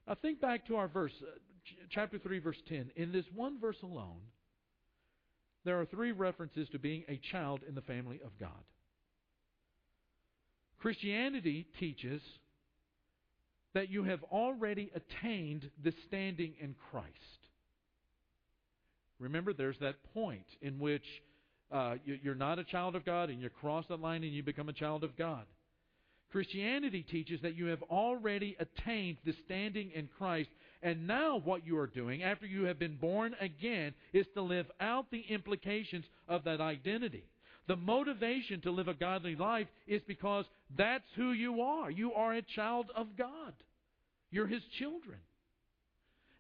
Now 0.06 0.16
think 0.20 0.40
back 0.40 0.66
to 0.66 0.76
our 0.76 0.88
verse 0.88 1.12
uh, 1.22 1.30
chapter 1.90 2.18
3 2.18 2.38
verse 2.38 2.60
10. 2.68 2.90
In 2.96 3.12
this 3.12 3.24
one 3.34 3.58
verse 3.60 3.80
alone, 3.82 4.20
there 5.64 5.80
are 5.80 5.86
three 5.86 6.12
references 6.12 6.68
to 6.70 6.78
being 6.78 7.04
a 7.08 7.20
child 7.30 7.60
in 7.68 7.74
the 7.74 7.82
family 7.82 8.20
of 8.24 8.30
God. 8.38 8.50
Christianity 10.78 11.66
teaches 11.78 12.22
that 13.74 13.90
you 13.90 14.04
have 14.04 14.22
already 14.24 14.90
attained 14.94 15.70
the 15.82 15.92
standing 16.06 16.54
in 16.60 16.74
Christ. 16.90 17.08
Remember, 19.18 19.52
there's 19.52 19.78
that 19.80 19.96
point 20.14 20.46
in 20.62 20.78
which 20.78 21.04
uh, 21.70 21.96
you're 22.04 22.34
not 22.34 22.58
a 22.58 22.64
child 22.64 22.96
of 22.96 23.04
God 23.04 23.30
and 23.30 23.40
you 23.40 23.48
cross 23.48 23.84
that 23.88 24.00
line 24.00 24.24
and 24.24 24.32
you 24.32 24.42
become 24.42 24.68
a 24.68 24.72
child 24.72 25.04
of 25.04 25.16
God. 25.16 25.44
Christianity 26.32 27.02
teaches 27.02 27.40
that 27.42 27.56
you 27.56 27.66
have 27.66 27.82
already 27.82 28.56
attained 28.60 29.18
the 29.24 29.34
standing 29.44 29.90
in 29.94 30.08
Christ, 30.16 30.50
and 30.80 31.06
now 31.06 31.40
what 31.44 31.66
you 31.66 31.76
are 31.78 31.88
doing 31.88 32.22
after 32.22 32.46
you 32.46 32.64
have 32.64 32.78
been 32.78 32.96
born 32.96 33.34
again 33.40 33.94
is 34.12 34.26
to 34.34 34.42
live 34.42 34.66
out 34.80 35.10
the 35.10 35.24
implications 35.28 36.04
of 36.28 36.44
that 36.44 36.60
identity. 36.60 37.24
The 37.70 37.76
motivation 37.76 38.60
to 38.62 38.72
live 38.72 38.88
a 38.88 38.94
godly 38.94 39.36
life 39.36 39.68
is 39.86 40.02
because 40.08 40.44
that's 40.76 41.04
who 41.14 41.30
you 41.30 41.60
are. 41.60 41.88
You 41.88 42.12
are 42.14 42.34
a 42.34 42.42
child 42.42 42.86
of 42.96 43.16
God. 43.16 43.52
You're 44.32 44.48
His 44.48 44.64
children. 44.80 45.18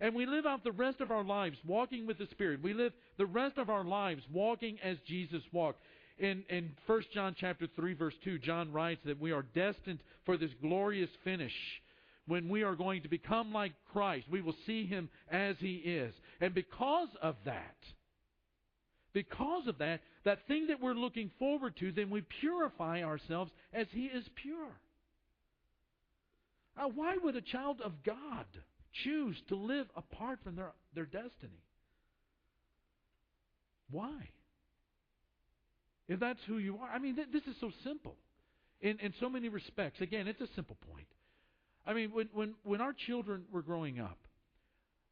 And 0.00 0.16
we 0.16 0.26
live 0.26 0.44
out 0.44 0.64
the 0.64 0.72
rest 0.72 1.00
of 1.00 1.12
our 1.12 1.22
lives 1.22 1.56
walking 1.64 2.04
with 2.04 2.18
the 2.18 2.26
Spirit. 2.32 2.64
We 2.64 2.74
live 2.74 2.92
the 3.16 3.26
rest 3.26 3.58
of 3.58 3.70
our 3.70 3.84
lives 3.84 4.24
walking 4.32 4.78
as 4.82 4.96
Jesus 5.06 5.40
walked. 5.52 5.78
In, 6.18 6.42
in 6.50 6.72
1 6.88 7.02
John 7.14 7.36
chapter 7.38 7.68
3, 7.76 7.94
verse 7.94 8.14
2, 8.24 8.40
John 8.40 8.72
writes 8.72 9.02
that 9.04 9.20
we 9.20 9.30
are 9.30 9.44
destined 9.54 10.00
for 10.26 10.36
this 10.36 10.50
glorious 10.60 11.10
finish 11.22 11.54
when 12.26 12.48
we 12.48 12.64
are 12.64 12.74
going 12.74 13.02
to 13.02 13.08
become 13.08 13.52
like 13.52 13.74
Christ. 13.92 14.26
We 14.28 14.40
will 14.40 14.56
see 14.66 14.84
him 14.84 15.08
as 15.30 15.54
he 15.60 15.74
is. 15.74 16.12
And 16.40 16.54
because 16.54 17.10
of 17.22 17.36
that, 17.44 17.76
because 19.12 19.66
of 19.66 19.78
that, 19.78 20.00
that 20.24 20.46
thing 20.46 20.68
that 20.68 20.80
we're 20.80 20.94
looking 20.94 21.30
forward 21.38 21.76
to, 21.78 21.92
then 21.92 22.10
we 22.10 22.22
purify 22.40 23.02
ourselves 23.02 23.50
as 23.72 23.86
he 23.90 24.06
is 24.06 24.24
pure. 24.34 24.80
Now, 26.76 26.90
why 26.94 27.16
would 27.22 27.36
a 27.36 27.40
child 27.40 27.80
of 27.84 27.92
God 28.04 28.46
choose 29.04 29.36
to 29.48 29.56
live 29.56 29.86
apart 29.96 30.38
from 30.44 30.56
their, 30.56 30.72
their 30.94 31.04
destiny? 31.04 31.64
Why? 33.90 34.30
If 36.08 36.20
that's 36.20 36.40
who 36.46 36.58
you 36.58 36.78
are. 36.78 36.88
I 36.88 36.98
mean, 36.98 37.16
th- 37.16 37.28
this 37.32 37.44
is 37.44 37.56
so 37.60 37.70
simple 37.84 38.16
in, 38.80 38.98
in 39.00 39.12
so 39.20 39.28
many 39.28 39.48
respects. 39.48 40.00
Again, 40.00 40.26
it's 40.28 40.40
a 40.40 40.48
simple 40.54 40.76
point. 40.92 41.06
I 41.86 41.94
mean, 41.94 42.10
when, 42.12 42.28
when, 42.32 42.54
when 42.62 42.80
our 42.80 42.92
children 42.92 43.44
were 43.52 43.62
growing 43.62 44.00
up, 44.00 44.18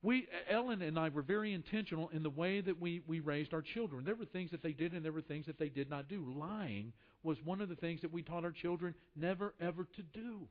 we, 0.02 0.28
Ellen 0.48 0.82
and 0.82 0.98
I 0.98 1.08
were 1.08 1.22
very 1.22 1.52
intentional 1.52 2.08
in 2.12 2.22
the 2.22 2.30
way 2.30 2.60
that 2.60 2.80
we, 2.80 3.02
we 3.06 3.20
raised 3.20 3.52
our 3.52 3.62
children. 3.62 4.04
There 4.04 4.14
were 4.14 4.26
things 4.26 4.52
that 4.52 4.62
they 4.62 4.72
did 4.72 4.92
and 4.92 5.04
there 5.04 5.12
were 5.12 5.22
things 5.22 5.46
that 5.46 5.58
they 5.58 5.68
did 5.68 5.90
not 5.90 6.08
do. 6.08 6.24
Lying 6.36 6.92
was 7.24 7.36
one 7.44 7.60
of 7.60 7.68
the 7.68 7.74
things 7.74 8.00
that 8.02 8.12
we 8.12 8.22
taught 8.22 8.44
our 8.44 8.52
children 8.52 8.94
never 9.16 9.54
ever 9.60 9.84
to 9.96 10.02
do. 10.02 10.46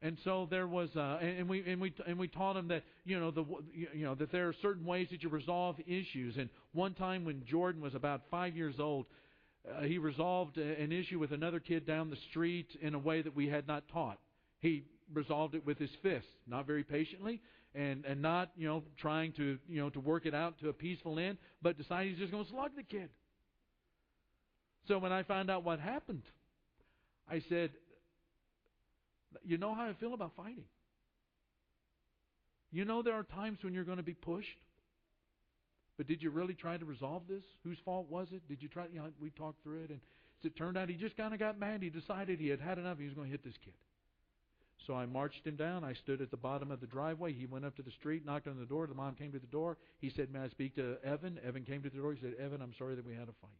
And 0.00 0.16
so 0.22 0.46
there 0.48 0.68
was, 0.68 0.90
uh, 0.94 1.18
and 1.20 1.48
we 1.48 1.64
and 1.66 1.80
we 1.80 1.92
and 2.06 2.16
we 2.18 2.28
taught 2.28 2.54
them 2.54 2.68
that 2.68 2.84
you 3.04 3.18
know 3.18 3.32
the 3.32 3.44
you 3.72 4.04
know 4.04 4.14
that 4.14 4.30
there 4.30 4.46
are 4.46 4.54
certain 4.62 4.84
ways 4.84 5.08
that 5.10 5.24
you 5.24 5.28
resolve 5.28 5.74
issues. 5.88 6.36
And 6.36 6.50
one 6.72 6.94
time 6.94 7.24
when 7.24 7.44
Jordan 7.44 7.82
was 7.82 7.96
about 7.96 8.22
five 8.30 8.56
years 8.56 8.76
old, 8.78 9.06
uh, 9.68 9.82
he 9.82 9.98
resolved 9.98 10.56
an 10.56 10.92
issue 10.92 11.18
with 11.18 11.32
another 11.32 11.58
kid 11.58 11.84
down 11.84 12.10
the 12.10 12.18
street 12.30 12.68
in 12.80 12.94
a 12.94 12.98
way 12.98 13.22
that 13.22 13.34
we 13.34 13.48
had 13.48 13.66
not 13.66 13.88
taught. 13.88 14.18
He 14.60 14.84
resolved 15.12 15.56
it 15.56 15.66
with 15.66 15.78
his 15.78 15.90
fists, 16.00 16.30
not 16.46 16.64
very 16.64 16.84
patiently, 16.84 17.40
and 17.74 18.04
and 18.04 18.22
not 18.22 18.50
you 18.56 18.66
know 18.66 18.82
trying 18.98 19.32
to 19.32 19.58
you 19.68 19.80
know 19.80 19.90
to 19.90 20.00
work 20.00 20.26
it 20.26 20.34
out 20.34 20.58
to 20.60 20.68
a 20.68 20.72
peaceful 20.72 21.18
end, 21.18 21.38
but 21.62 21.76
decided 21.76 22.10
he's 22.10 22.18
just 22.18 22.32
going 22.32 22.44
to 22.44 22.50
slug 22.50 22.70
the 22.76 22.82
kid. 22.82 23.10
So 24.86 24.98
when 24.98 25.12
I 25.12 25.22
found 25.22 25.50
out 25.50 25.64
what 25.64 25.80
happened, 25.80 26.22
I 27.28 27.42
said, 27.48 27.70
"You 29.44 29.58
know 29.58 29.74
how 29.74 29.88
I 29.88 29.94
feel 29.94 30.14
about 30.14 30.32
fighting. 30.36 30.64
You 32.70 32.84
know 32.84 33.02
there 33.02 33.14
are 33.14 33.24
times 33.24 33.58
when 33.62 33.74
you're 33.74 33.84
going 33.84 33.98
to 33.98 34.02
be 34.02 34.14
pushed." 34.14 34.58
But 35.98 36.06
did 36.06 36.22
you 36.22 36.30
really 36.30 36.54
try 36.54 36.76
to 36.76 36.84
resolve 36.84 37.22
this? 37.28 37.42
Whose 37.64 37.78
fault 37.84 38.06
was 38.08 38.28
it? 38.30 38.40
Did 38.48 38.62
you 38.62 38.68
try? 38.68 38.86
You 38.92 39.00
know, 39.00 39.08
we 39.20 39.30
talked 39.30 39.62
through 39.64 39.82
it, 39.82 39.90
and 39.90 40.00
it 40.44 40.56
turned 40.56 40.78
out 40.78 40.88
he 40.88 40.94
just 40.94 41.16
kind 41.16 41.34
of 41.34 41.40
got 41.40 41.58
mad. 41.58 41.82
He 41.82 41.90
decided 41.90 42.38
he 42.38 42.48
had 42.48 42.60
had 42.60 42.78
enough. 42.78 42.98
He 42.98 43.04
was 43.04 43.14
going 43.14 43.26
to 43.26 43.30
hit 43.32 43.44
this 43.44 43.56
kid. 43.64 43.74
So 44.88 44.94
I 44.94 45.04
marched 45.04 45.46
him 45.46 45.54
down. 45.54 45.84
I 45.84 45.92
stood 45.92 46.22
at 46.22 46.30
the 46.30 46.38
bottom 46.38 46.70
of 46.70 46.80
the 46.80 46.86
driveway. 46.86 47.34
He 47.34 47.44
went 47.44 47.66
up 47.66 47.76
to 47.76 47.82
the 47.82 47.90
street, 47.90 48.24
knocked 48.24 48.48
on 48.48 48.58
the 48.58 48.64
door. 48.64 48.86
The 48.86 48.94
mom 48.94 49.14
came 49.16 49.30
to 49.32 49.38
the 49.38 49.46
door. 49.46 49.76
He 50.00 50.08
said, 50.08 50.32
May 50.32 50.40
I 50.40 50.48
speak 50.48 50.74
to 50.76 50.96
Evan? 51.04 51.38
Evan 51.46 51.64
came 51.64 51.82
to 51.82 51.90
the 51.90 51.98
door. 51.98 52.14
He 52.14 52.20
said, 52.22 52.32
Evan, 52.42 52.62
I'm 52.62 52.72
sorry 52.78 52.94
that 52.94 53.04
we 53.04 53.12
had 53.12 53.24
a 53.24 53.36
fight. 53.42 53.50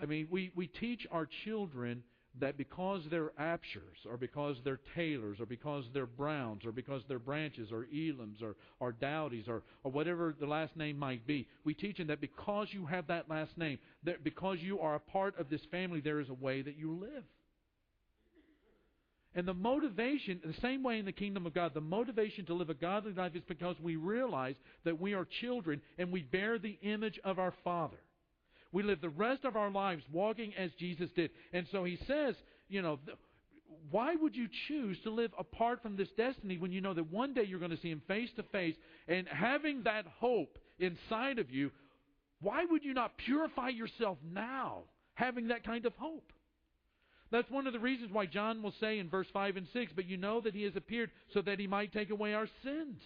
I 0.00 0.04
mean, 0.04 0.28
we, 0.30 0.52
we 0.54 0.66
teach 0.66 1.06
our 1.10 1.26
children 1.46 2.02
that 2.38 2.58
because 2.58 3.00
they're 3.10 3.32
Abshers, 3.40 4.04
or 4.06 4.18
because 4.18 4.56
they're 4.62 4.80
Taylors, 4.94 5.38
or 5.40 5.46
because 5.46 5.84
they're 5.94 6.04
Browns, 6.06 6.66
or 6.66 6.70
because 6.70 7.02
they're 7.08 7.18
Branches, 7.18 7.72
or 7.72 7.86
Elams, 7.86 8.42
or, 8.42 8.56
or 8.78 8.92
Dowdies, 8.92 9.48
or, 9.48 9.62
or 9.84 9.90
whatever 9.90 10.34
the 10.38 10.46
last 10.46 10.76
name 10.76 10.98
might 10.98 11.26
be, 11.26 11.48
we 11.64 11.72
teach 11.72 11.96
them 11.96 12.08
that 12.08 12.20
because 12.20 12.68
you 12.72 12.84
have 12.84 13.06
that 13.06 13.30
last 13.30 13.56
name, 13.56 13.78
that 14.04 14.22
because 14.22 14.58
you 14.60 14.78
are 14.80 14.96
a 14.96 15.00
part 15.00 15.36
of 15.40 15.48
this 15.48 15.62
family, 15.70 16.00
there 16.00 16.20
is 16.20 16.28
a 16.28 16.34
way 16.34 16.60
that 16.60 16.76
you 16.76 16.92
live. 16.92 17.24
And 19.34 19.46
the 19.46 19.54
motivation, 19.54 20.40
the 20.44 20.60
same 20.60 20.82
way 20.82 20.98
in 20.98 21.04
the 21.04 21.12
kingdom 21.12 21.46
of 21.46 21.54
God, 21.54 21.74
the 21.74 21.80
motivation 21.80 22.46
to 22.46 22.54
live 22.54 22.70
a 22.70 22.74
godly 22.74 23.12
life 23.12 23.36
is 23.36 23.42
because 23.46 23.76
we 23.80 23.96
realize 23.96 24.56
that 24.84 25.00
we 25.00 25.12
are 25.12 25.26
children 25.40 25.80
and 25.98 26.10
we 26.10 26.22
bear 26.22 26.58
the 26.58 26.78
image 26.82 27.20
of 27.24 27.38
our 27.38 27.52
Father. 27.62 27.98
We 28.72 28.82
live 28.82 29.00
the 29.00 29.08
rest 29.10 29.44
of 29.44 29.56
our 29.56 29.70
lives 29.70 30.02
walking 30.12 30.54
as 30.56 30.70
Jesus 30.78 31.10
did. 31.14 31.30
And 31.52 31.66
so 31.70 31.84
he 31.84 31.98
says, 32.06 32.34
you 32.68 32.82
know, 32.82 32.98
why 33.90 34.14
would 34.14 34.34
you 34.34 34.48
choose 34.66 34.98
to 35.04 35.10
live 35.10 35.32
apart 35.38 35.82
from 35.82 35.96
this 35.96 36.08
destiny 36.16 36.58
when 36.58 36.72
you 36.72 36.80
know 36.80 36.94
that 36.94 37.10
one 37.10 37.34
day 37.34 37.44
you're 37.44 37.58
going 37.58 37.70
to 37.70 37.80
see 37.80 37.90
him 37.90 38.02
face 38.06 38.30
to 38.36 38.42
face 38.44 38.74
and 39.06 39.26
having 39.28 39.82
that 39.84 40.06
hope 40.18 40.58
inside 40.78 41.38
of 41.38 41.50
you, 41.50 41.70
why 42.40 42.64
would 42.70 42.84
you 42.84 42.94
not 42.94 43.16
purify 43.18 43.68
yourself 43.68 44.18
now 44.32 44.82
having 45.14 45.48
that 45.48 45.64
kind 45.64 45.86
of 45.86 45.94
hope? 45.96 46.32
That's 47.30 47.50
one 47.50 47.66
of 47.66 47.72
the 47.72 47.78
reasons 47.78 48.10
why 48.10 48.26
John 48.26 48.62
will 48.62 48.74
say 48.80 48.98
in 48.98 49.10
verse 49.10 49.26
5 49.32 49.56
and 49.56 49.66
6, 49.72 49.92
But 49.94 50.06
you 50.06 50.16
know 50.16 50.40
that 50.40 50.54
he 50.54 50.62
has 50.62 50.76
appeared 50.76 51.10
so 51.34 51.42
that 51.42 51.58
he 51.58 51.66
might 51.66 51.92
take 51.92 52.10
away 52.10 52.34
our 52.34 52.48
sins. 52.64 53.00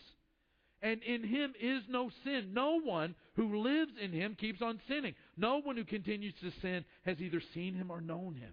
And 0.80 1.02
in 1.02 1.24
him 1.24 1.54
is 1.60 1.82
no 1.88 2.10
sin. 2.24 2.50
No 2.52 2.80
one 2.80 3.14
who 3.34 3.62
lives 3.62 3.92
in 4.00 4.12
him 4.12 4.36
keeps 4.38 4.60
on 4.62 4.80
sinning. 4.88 5.14
No 5.36 5.60
one 5.60 5.76
who 5.76 5.84
continues 5.84 6.34
to 6.40 6.50
sin 6.60 6.84
has 7.04 7.20
either 7.20 7.40
seen 7.54 7.74
him 7.74 7.90
or 7.90 8.00
known 8.00 8.34
him. 8.34 8.52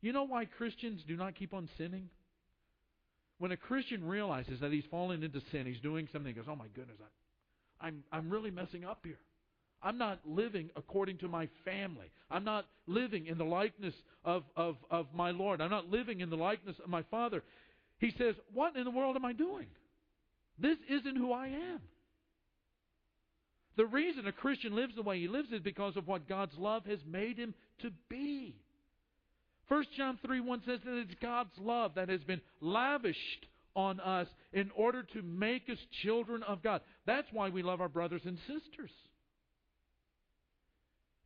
You 0.00 0.12
know 0.12 0.24
why 0.24 0.44
Christians 0.44 1.02
do 1.06 1.16
not 1.16 1.34
keep 1.34 1.52
on 1.52 1.68
sinning? 1.76 2.08
When 3.38 3.52
a 3.52 3.56
Christian 3.56 4.04
realizes 4.06 4.60
that 4.60 4.72
he's 4.72 4.84
fallen 4.90 5.22
into 5.22 5.40
sin, 5.52 5.66
he's 5.66 5.80
doing 5.80 6.08
something, 6.12 6.32
he 6.32 6.40
goes, 6.40 6.48
Oh 6.48 6.56
my 6.56 6.68
goodness, 6.74 6.98
I, 7.80 7.86
I'm, 7.86 8.04
I'm 8.12 8.30
really 8.30 8.50
messing 8.50 8.84
up 8.84 9.00
here. 9.04 9.18
I'm 9.82 9.98
not 9.98 10.20
living 10.24 10.70
according 10.76 11.18
to 11.18 11.28
my 11.28 11.48
family. 11.64 12.10
I'm 12.30 12.44
not 12.44 12.66
living 12.86 13.26
in 13.26 13.38
the 13.38 13.44
likeness 13.44 13.94
of, 14.24 14.44
of, 14.56 14.76
of 14.90 15.06
my 15.14 15.30
Lord. 15.30 15.60
I'm 15.60 15.70
not 15.70 15.88
living 15.88 16.20
in 16.20 16.30
the 16.30 16.36
likeness 16.36 16.76
of 16.82 16.90
my 16.90 17.02
Father. 17.10 17.42
He 17.98 18.12
says, 18.18 18.34
What 18.52 18.76
in 18.76 18.84
the 18.84 18.90
world 18.90 19.16
am 19.16 19.24
I 19.24 19.32
doing? 19.32 19.66
This 20.58 20.78
isn't 20.88 21.16
who 21.16 21.32
I 21.32 21.48
am. 21.48 21.80
The 23.76 23.86
reason 23.86 24.26
a 24.26 24.32
Christian 24.32 24.74
lives 24.74 24.94
the 24.96 25.02
way 25.02 25.20
he 25.20 25.28
lives 25.28 25.52
is 25.52 25.60
because 25.60 25.96
of 25.96 26.08
what 26.08 26.28
God's 26.28 26.58
love 26.58 26.84
has 26.86 26.98
made 27.06 27.38
him 27.38 27.54
to 27.82 27.90
be. 28.08 28.56
1 29.68 29.84
John 29.96 30.18
3 30.24 30.40
1 30.40 30.62
says 30.66 30.80
that 30.84 30.98
it's 30.98 31.14
God's 31.22 31.56
love 31.60 31.92
that 31.94 32.08
has 32.08 32.22
been 32.22 32.40
lavished 32.60 33.46
on 33.76 34.00
us 34.00 34.26
in 34.52 34.72
order 34.74 35.04
to 35.04 35.22
make 35.22 35.68
us 35.70 35.78
children 36.02 36.42
of 36.42 36.62
God. 36.62 36.80
That's 37.06 37.28
why 37.32 37.50
we 37.50 37.62
love 37.62 37.80
our 37.80 37.88
brothers 37.88 38.22
and 38.24 38.38
sisters. 38.48 38.90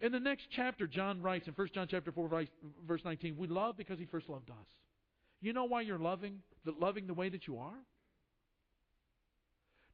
In 0.02 0.10
the 0.10 0.20
next 0.20 0.48
chapter, 0.50 0.88
John 0.88 1.22
writes 1.22 1.46
in 1.46 1.54
1 1.54 1.68
John 1.72 1.86
chapter 1.88 2.10
4, 2.10 2.46
verse 2.86 3.00
19, 3.04 3.36
we 3.38 3.46
love 3.46 3.76
because 3.76 4.00
he 4.00 4.04
first 4.04 4.28
loved 4.28 4.50
us. 4.50 4.66
You 5.40 5.52
know 5.52 5.64
why 5.64 5.82
you're 5.82 5.98
loving, 5.98 6.40
loving 6.80 7.06
the 7.06 7.14
way 7.14 7.28
that 7.28 7.46
you 7.46 7.58
are? 7.58 7.78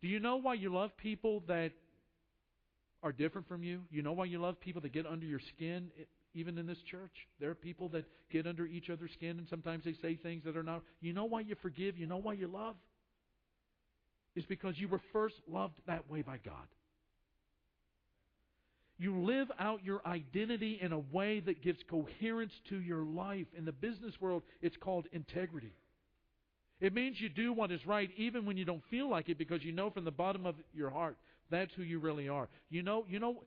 Do 0.00 0.08
you 0.08 0.18
know 0.18 0.36
why 0.36 0.54
you 0.54 0.72
love 0.72 0.96
people 0.96 1.42
that 1.46 1.72
are 3.02 3.12
different 3.12 3.48
from 3.48 3.62
you? 3.62 3.82
You 3.90 4.00
know 4.00 4.12
why 4.12 4.24
you 4.24 4.40
love 4.40 4.58
people 4.60 4.80
that 4.80 4.92
get 4.94 5.06
under 5.06 5.26
your 5.26 5.40
skin, 5.40 5.90
even 6.34 6.56
in 6.56 6.66
this 6.66 6.78
church? 6.90 7.26
There 7.38 7.50
are 7.50 7.54
people 7.54 7.90
that 7.90 8.06
get 8.32 8.46
under 8.46 8.64
each 8.64 8.88
other's 8.88 9.12
skin, 9.12 9.38
and 9.38 9.46
sometimes 9.50 9.84
they 9.84 9.94
say 10.00 10.16
things 10.16 10.44
that 10.44 10.56
are 10.56 10.62
not. 10.62 10.82
You 11.02 11.12
know 11.12 11.26
why 11.26 11.40
you 11.40 11.54
forgive? 11.60 11.98
You 11.98 12.06
know 12.06 12.16
why 12.16 12.32
you 12.32 12.46
love? 12.46 12.76
It's 14.34 14.46
because 14.46 14.78
you 14.78 14.88
were 14.88 15.00
first 15.12 15.36
loved 15.46 15.74
that 15.86 16.08
way 16.10 16.22
by 16.22 16.38
God. 16.38 16.66
You 18.98 19.20
live 19.20 19.48
out 19.60 19.84
your 19.84 20.00
identity 20.04 20.78
in 20.82 20.92
a 20.92 20.98
way 20.98 21.40
that 21.40 21.62
gives 21.62 21.78
coherence 21.88 22.52
to 22.68 22.80
your 22.80 23.04
life. 23.04 23.46
In 23.56 23.64
the 23.64 23.72
business 23.72 24.14
world, 24.20 24.42
it's 24.60 24.76
called 24.76 25.06
integrity. 25.12 25.72
It 26.80 26.92
means 26.92 27.20
you 27.20 27.28
do 27.28 27.52
what 27.52 27.70
is 27.70 27.86
right 27.86 28.10
even 28.16 28.44
when 28.44 28.56
you 28.56 28.64
don't 28.64 28.82
feel 28.90 29.08
like 29.08 29.28
it 29.28 29.38
because 29.38 29.64
you 29.64 29.72
know 29.72 29.90
from 29.90 30.04
the 30.04 30.10
bottom 30.10 30.46
of 30.46 30.56
your 30.72 30.90
heart 30.90 31.16
that's 31.50 31.72
who 31.74 31.82
you 31.82 31.98
really 31.98 32.28
are. 32.28 32.48
You 32.70 32.82
know, 32.82 33.04
you 33.08 33.18
know 33.18 33.42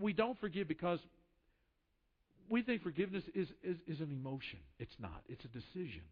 we 0.00 0.12
don't 0.12 0.38
forgive 0.38 0.68
because 0.68 0.98
we 2.48 2.62
think 2.62 2.82
forgiveness 2.82 3.24
is, 3.34 3.48
is, 3.62 3.76
is 3.86 4.00
an 4.00 4.10
emotion. 4.10 4.58
It's 4.78 4.94
not. 4.98 5.22
It's 5.28 5.44
a 5.44 5.48
decision. 5.48 6.02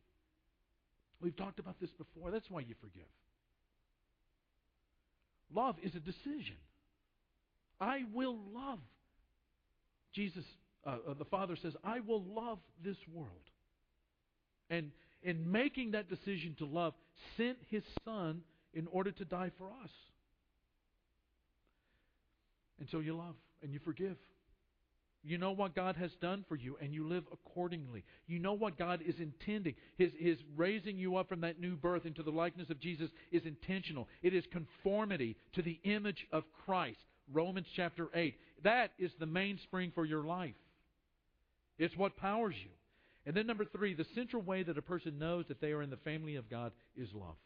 We've 1.21 1.37
talked 1.37 1.59
about 1.59 1.77
this 1.81 1.91
before. 1.91 2.31
That's 2.31 2.51
why 2.51 2.61
you 2.61 2.75
forgive. 2.81 3.09
Love 5.55 5.77
is 5.83 5.95
a 5.95 6.01
decision. 6.01 6.57
I 7.85 8.05
will 8.15 8.39
love. 8.55 8.79
Jesus, 10.15 10.45
uh, 10.87 10.97
uh, 11.11 11.15
the 11.19 11.27
Father 11.27 11.55
says, 11.61 11.75
I 11.85 12.01
will 12.01 12.23
love 12.23 12.59
this 12.83 12.97
world. 13.13 13.29
And 14.71 14.91
in 15.23 15.53
making 15.53 15.91
that 15.91 16.09
decision 16.09 16.55
to 16.59 16.65
love, 16.65 16.95
sent 17.37 17.59
His 17.69 17.83
Son 18.05 18.41
in 18.73 18.87
order 18.87 19.13
to 19.13 19.25
die 19.25 19.51
for 19.59 19.67
us. 19.67 19.91
And 22.81 22.89
so 22.91 23.01
you 23.01 23.17
love 23.17 23.35
and 23.63 23.73
you 23.73 23.81
forgive. 23.85 24.17
You 25.23 25.37
know 25.37 25.53
what 25.53 25.75
God 25.75 25.97
has 25.97 26.11
done 26.21 26.45
for 26.49 26.55
you, 26.55 26.77
and 26.83 26.93
you 26.93 27.07
live 27.07 27.25
accordingly. 27.33 28.05
You 28.27 28.39
know 28.39 28.53
what 28.53 28.79
God 28.79 29.01
is 29.07 29.15
intending. 29.19 29.75
His, 29.97 30.11
his 30.19 30.37
raising 30.55 30.99
you 30.99 31.17
up 31.17 31.29
from 31.29 31.41
that 31.41 31.59
new 31.59 31.77
birth 31.77 32.05
into 32.05 32.23
the 32.23 32.31
likeness 32.31 32.69
of 32.69 32.81
Jesus 32.81 33.11
is 33.33 33.47
intentional. 33.47 34.09
It 34.23 34.35
is 34.35 34.45
conformity 34.53 35.37
to 35.55 35.63
the 35.63 35.81
image 35.85 36.27
of 36.31 36.45
Christ. 36.67 36.99
Romans 37.33 37.67
chapter 37.75 38.09
8. 38.15 38.35
That 38.65 38.91
is 38.99 39.11
the 39.19 39.27
mainspring 39.27 39.93
for 39.95 40.05
your 40.05 40.25
life. 40.25 40.55
It's 41.79 41.97
what 41.97 42.17
powers 42.17 42.55
you. 42.63 42.71
And 43.27 43.35
then, 43.35 43.47
number 43.47 43.65
three, 43.65 43.95
the 43.95 44.07
central 44.15 44.43
way 44.43 44.63
that 44.63 44.77
a 44.77 44.83
person 44.83 45.19
knows 45.19 45.47
that 45.49 45.61
they 45.61 45.73
are 45.73 45.83
in 45.83 45.91
the 45.91 45.97
family 45.97 46.37
of 46.37 46.51
God 46.51 46.73
is 46.97 47.09
love. 47.15 47.37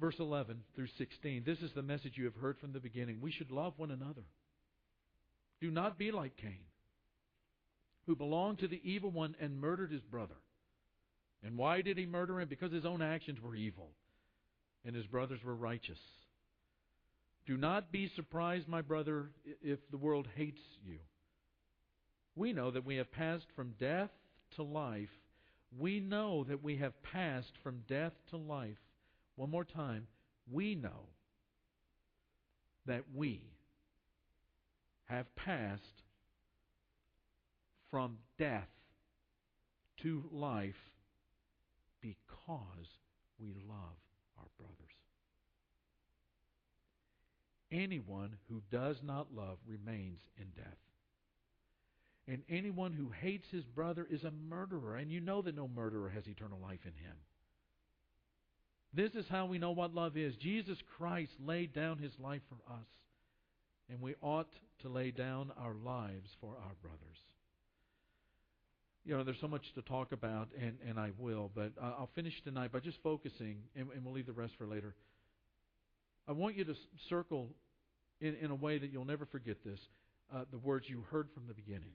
Verse 0.00 0.16
11 0.18 0.62
through 0.74 0.88
16. 0.98 1.44
This 1.46 1.60
is 1.60 1.70
the 1.74 1.82
message 1.82 2.14
you 2.16 2.24
have 2.24 2.34
heard 2.34 2.58
from 2.58 2.72
the 2.72 2.80
beginning. 2.80 3.18
We 3.20 3.30
should 3.30 3.52
love 3.52 3.74
one 3.76 3.92
another. 3.92 4.24
Do 5.60 5.70
not 5.70 5.96
be 5.96 6.10
like 6.10 6.36
Cain, 6.36 6.64
who 8.06 8.16
belonged 8.16 8.58
to 8.58 8.68
the 8.68 8.80
evil 8.82 9.10
one 9.12 9.36
and 9.40 9.60
murdered 9.60 9.92
his 9.92 10.02
brother. 10.02 10.34
And 11.44 11.56
why 11.56 11.82
did 11.82 11.98
he 11.98 12.06
murder 12.06 12.40
him? 12.40 12.48
Because 12.48 12.72
his 12.72 12.84
own 12.84 13.00
actions 13.00 13.40
were 13.40 13.54
evil 13.54 13.90
and 14.84 14.96
his 14.96 15.06
brothers 15.06 15.40
were 15.44 15.54
righteous. 15.54 15.98
Do 17.46 17.56
not 17.56 17.90
be 17.90 18.08
surprised, 18.14 18.68
my 18.68 18.82
brother, 18.82 19.30
if 19.62 19.78
the 19.90 19.96
world 19.96 20.28
hates 20.36 20.60
you. 20.84 20.98
We 22.36 22.52
know 22.52 22.70
that 22.70 22.84
we 22.84 22.96
have 22.96 23.10
passed 23.10 23.46
from 23.56 23.74
death 23.78 24.10
to 24.56 24.62
life. 24.62 25.10
We 25.76 26.00
know 26.00 26.44
that 26.44 26.62
we 26.62 26.76
have 26.76 27.02
passed 27.02 27.52
from 27.62 27.82
death 27.88 28.12
to 28.30 28.36
life. 28.36 28.78
One 29.36 29.50
more 29.50 29.64
time. 29.64 30.06
We 30.50 30.74
know 30.74 31.08
that 32.86 33.04
we 33.14 33.42
have 35.06 35.34
passed 35.36 36.02
from 37.90 38.18
death 38.38 38.68
to 40.02 40.24
life 40.32 40.74
because 42.00 42.88
we 43.38 43.54
love 43.68 43.98
our 44.38 44.46
brothers. 44.58 44.76
Anyone 47.72 48.36
who 48.48 48.60
does 48.70 48.96
not 49.02 49.34
love 49.34 49.56
remains 49.66 50.20
in 50.36 50.46
death. 50.54 50.76
And 52.28 52.42
anyone 52.48 52.92
who 52.92 53.10
hates 53.20 53.48
his 53.50 53.64
brother 53.64 54.06
is 54.08 54.22
a 54.24 54.30
murderer, 54.30 54.96
and 54.96 55.10
you 55.10 55.20
know 55.20 55.42
that 55.42 55.56
no 55.56 55.66
murderer 55.66 56.10
has 56.10 56.28
eternal 56.28 56.58
life 56.60 56.80
in 56.84 56.92
him. 56.92 57.16
This 58.94 59.12
is 59.14 59.26
how 59.28 59.46
we 59.46 59.58
know 59.58 59.70
what 59.70 59.94
love 59.94 60.16
is. 60.16 60.36
Jesus 60.36 60.78
Christ 60.98 61.32
laid 61.44 61.72
down 61.72 61.98
his 61.98 62.12
life 62.20 62.42
for 62.48 62.72
us, 62.72 62.86
and 63.88 64.00
we 64.00 64.14
ought 64.20 64.52
to 64.82 64.88
lay 64.88 65.10
down 65.10 65.50
our 65.56 65.74
lives 65.74 66.28
for 66.40 66.50
our 66.50 66.74
brothers. 66.82 67.18
You 69.04 69.16
know, 69.16 69.24
there's 69.24 69.40
so 69.40 69.48
much 69.48 69.64
to 69.74 69.82
talk 69.82 70.12
about, 70.12 70.48
and, 70.60 70.76
and 70.86 71.00
I 71.00 71.10
will, 71.18 71.50
but 71.54 71.72
I'll 71.82 72.10
finish 72.14 72.34
tonight 72.44 72.70
by 72.70 72.78
just 72.80 72.98
focusing, 73.02 73.56
and, 73.74 73.88
and 73.94 74.04
we'll 74.04 74.14
leave 74.14 74.26
the 74.26 74.32
rest 74.32 74.52
for 74.58 74.66
later. 74.66 74.94
I 76.28 76.32
want 76.32 76.56
you 76.56 76.64
to 76.64 76.74
circle 77.08 77.48
in, 78.20 78.36
in 78.36 78.50
a 78.50 78.54
way 78.54 78.78
that 78.78 78.92
you'll 78.92 79.04
never 79.04 79.26
forget 79.26 79.56
this 79.64 79.80
uh, 80.34 80.44
the 80.50 80.58
words 80.58 80.88
you 80.88 81.04
heard 81.10 81.28
from 81.34 81.46
the 81.46 81.54
beginning. 81.54 81.92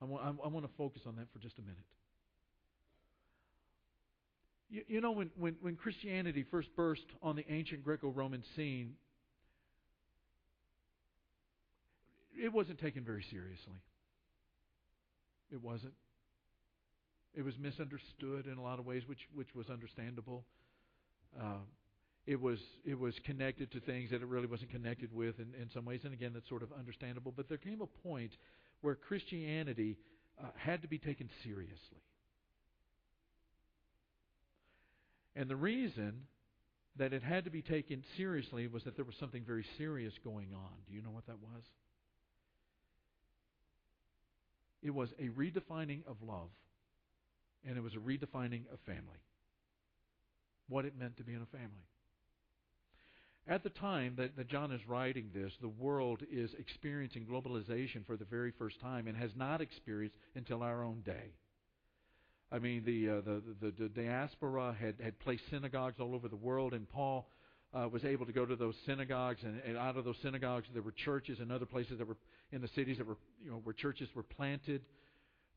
I 0.00 0.04
want, 0.04 0.24
I, 0.24 0.28
I 0.44 0.48
want 0.48 0.64
to 0.64 0.72
focus 0.76 1.02
on 1.06 1.16
that 1.16 1.26
for 1.32 1.38
just 1.38 1.58
a 1.58 1.62
minute. 1.62 1.76
You, 4.70 4.82
you 4.86 5.00
know, 5.00 5.12
when, 5.12 5.30
when, 5.36 5.56
when 5.60 5.76
Christianity 5.76 6.44
first 6.50 6.68
burst 6.76 7.06
on 7.22 7.36
the 7.36 7.44
ancient 7.50 7.82
Greco 7.82 8.10
Roman 8.10 8.44
scene, 8.54 8.94
it 12.36 12.52
wasn't 12.52 12.78
taken 12.78 13.02
very 13.02 13.24
seriously. 13.30 13.80
It 15.50 15.62
wasn't. 15.62 15.94
It 17.34 17.42
was 17.42 17.54
misunderstood 17.58 18.46
in 18.46 18.58
a 18.58 18.62
lot 18.62 18.78
of 18.78 18.86
ways, 18.86 19.02
which, 19.06 19.28
which 19.34 19.54
was 19.54 19.68
understandable. 19.70 20.44
Uh, 21.38 21.58
it 22.28 22.38
was 22.38 22.58
it 22.84 22.98
was 22.98 23.14
connected 23.24 23.72
to 23.72 23.80
things 23.80 24.10
that 24.10 24.20
it 24.20 24.26
really 24.26 24.46
wasn't 24.46 24.70
connected 24.70 25.10
with 25.14 25.40
in, 25.40 25.54
in 25.60 25.70
some 25.72 25.86
ways, 25.86 26.02
and 26.04 26.12
again, 26.12 26.32
that's 26.34 26.48
sort 26.48 26.62
of 26.62 26.68
understandable. 26.78 27.32
But 27.34 27.48
there 27.48 27.56
came 27.56 27.80
a 27.80 27.86
point 28.06 28.32
where 28.82 28.94
Christianity 28.94 29.96
uh, 30.38 30.48
had 30.54 30.82
to 30.82 30.88
be 30.88 30.98
taken 30.98 31.30
seriously, 31.42 32.02
and 35.34 35.48
the 35.48 35.56
reason 35.56 36.24
that 36.98 37.14
it 37.14 37.22
had 37.22 37.44
to 37.44 37.50
be 37.50 37.62
taken 37.62 38.04
seriously 38.18 38.66
was 38.66 38.84
that 38.84 38.94
there 38.94 39.06
was 39.06 39.14
something 39.18 39.42
very 39.46 39.64
serious 39.78 40.12
going 40.22 40.48
on. 40.54 40.72
Do 40.86 40.94
you 40.94 41.00
know 41.00 41.10
what 41.10 41.26
that 41.28 41.38
was? 41.40 41.62
It 44.82 44.90
was 44.90 45.08
a 45.18 45.28
redefining 45.30 46.06
of 46.06 46.16
love, 46.22 46.50
and 47.66 47.78
it 47.78 47.82
was 47.82 47.94
a 47.94 47.98
redefining 47.98 48.70
of 48.70 48.78
family. 48.84 49.22
What 50.68 50.84
it 50.84 50.92
meant 50.98 51.16
to 51.16 51.24
be 51.24 51.32
in 51.32 51.40
a 51.40 51.46
family. 51.46 51.88
At 53.48 53.62
the 53.62 53.70
time 53.70 54.12
that, 54.18 54.36
that 54.36 54.48
John 54.48 54.72
is 54.72 54.80
writing 54.86 55.30
this, 55.32 55.52
the 55.62 55.68
world 55.68 56.22
is 56.30 56.50
experiencing 56.58 57.24
globalization 57.24 58.04
for 58.06 58.16
the 58.16 58.26
very 58.26 58.52
first 58.58 58.78
time 58.78 59.06
and 59.06 59.16
has 59.16 59.30
not 59.34 59.62
experienced 59.62 60.16
until 60.34 60.62
our 60.62 60.84
own 60.84 61.00
day. 61.00 61.32
I 62.52 62.58
mean, 62.58 62.82
the, 62.84 63.08
uh, 63.08 63.20
the, 63.22 63.42
the, 63.60 63.70
the 63.84 63.88
diaspora 63.88 64.76
had, 64.78 64.96
had 65.02 65.18
placed 65.20 65.44
synagogues 65.50 65.96
all 65.98 66.14
over 66.14 66.28
the 66.28 66.36
world, 66.36 66.74
and 66.74 66.86
Paul 66.90 67.26
uh, 67.72 67.88
was 67.90 68.04
able 68.04 68.26
to 68.26 68.32
go 68.32 68.44
to 68.44 68.54
those 68.54 68.74
synagogues, 68.84 69.40
and, 69.42 69.62
and 69.66 69.78
out 69.78 69.96
of 69.96 70.04
those 70.04 70.16
synagogues 70.22 70.66
there 70.74 70.82
were 70.82 70.92
churches 70.92 71.38
and 71.40 71.50
other 71.50 71.66
places 71.66 71.98
that 71.98 72.06
were 72.06 72.16
in 72.52 72.60
the 72.60 72.68
cities 72.68 72.98
that 72.98 73.06
were, 73.06 73.16
you 73.42 73.50
know, 73.50 73.60
where 73.64 73.74
churches 73.74 74.08
were 74.14 74.22
planted. 74.22 74.82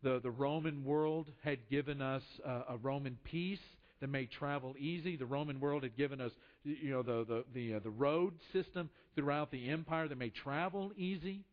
The, 0.02 0.22
the 0.24 0.32
Roman 0.32 0.86
world 0.86 1.30
had 1.44 1.60
given 1.70 2.02
us 2.02 2.24
uh, 2.46 2.64
a 2.70 2.78
Roman 2.78 3.18
peace 3.26 3.60
that 4.02 4.10
made 4.10 4.32
travel 4.32 4.76
easy. 4.78 5.16
The 5.16 5.26
Roman 5.26 5.60
world 5.60 5.84
had 5.84 5.96
given 5.96 6.20
us, 6.20 6.32
you 6.64 6.90
know, 6.90 7.04
the 7.04 7.24
the 7.26 7.46
the, 7.54 7.76
uh, 7.76 7.80
the 7.80 7.90
road 7.90 8.34
system 8.52 8.90
throughout 9.16 9.52
the 9.52 9.70
empire 9.70 10.08
that 10.08 10.18
made 10.18 10.36
travel 10.36 10.92
easy. 10.98 11.46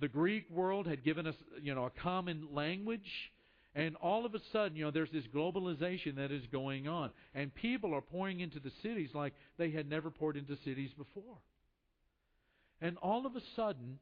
The 0.00 0.08
Greek 0.08 0.48
world 0.50 0.86
had 0.86 1.04
given 1.04 1.26
us, 1.26 1.34
you 1.60 1.74
know, 1.74 1.86
a 1.86 1.90
common 1.90 2.48
language. 2.52 3.32
And 3.74 3.94
all 3.96 4.26
of 4.26 4.34
a 4.34 4.40
sudden, 4.52 4.76
you 4.76 4.84
know, 4.84 4.90
there's 4.90 5.12
this 5.12 5.26
globalization 5.32 6.16
that 6.16 6.32
is 6.32 6.42
going 6.50 6.88
on. 6.88 7.10
And 7.34 7.54
people 7.54 7.94
are 7.94 8.00
pouring 8.00 8.40
into 8.40 8.58
the 8.58 8.72
cities 8.82 9.10
like 9.14 9.32
they 9.58 9.70
had 9.70 9.88
never 9.88 10.10
poured 10.10 10.36
into 10.36 10.56
cities 10.64 10.90
before. 10.96 11.36
And 12.80 12.96
all 12.98 13.26
of 13.26 13.36
a 13.36 13.40
sudden, 13.54 13.98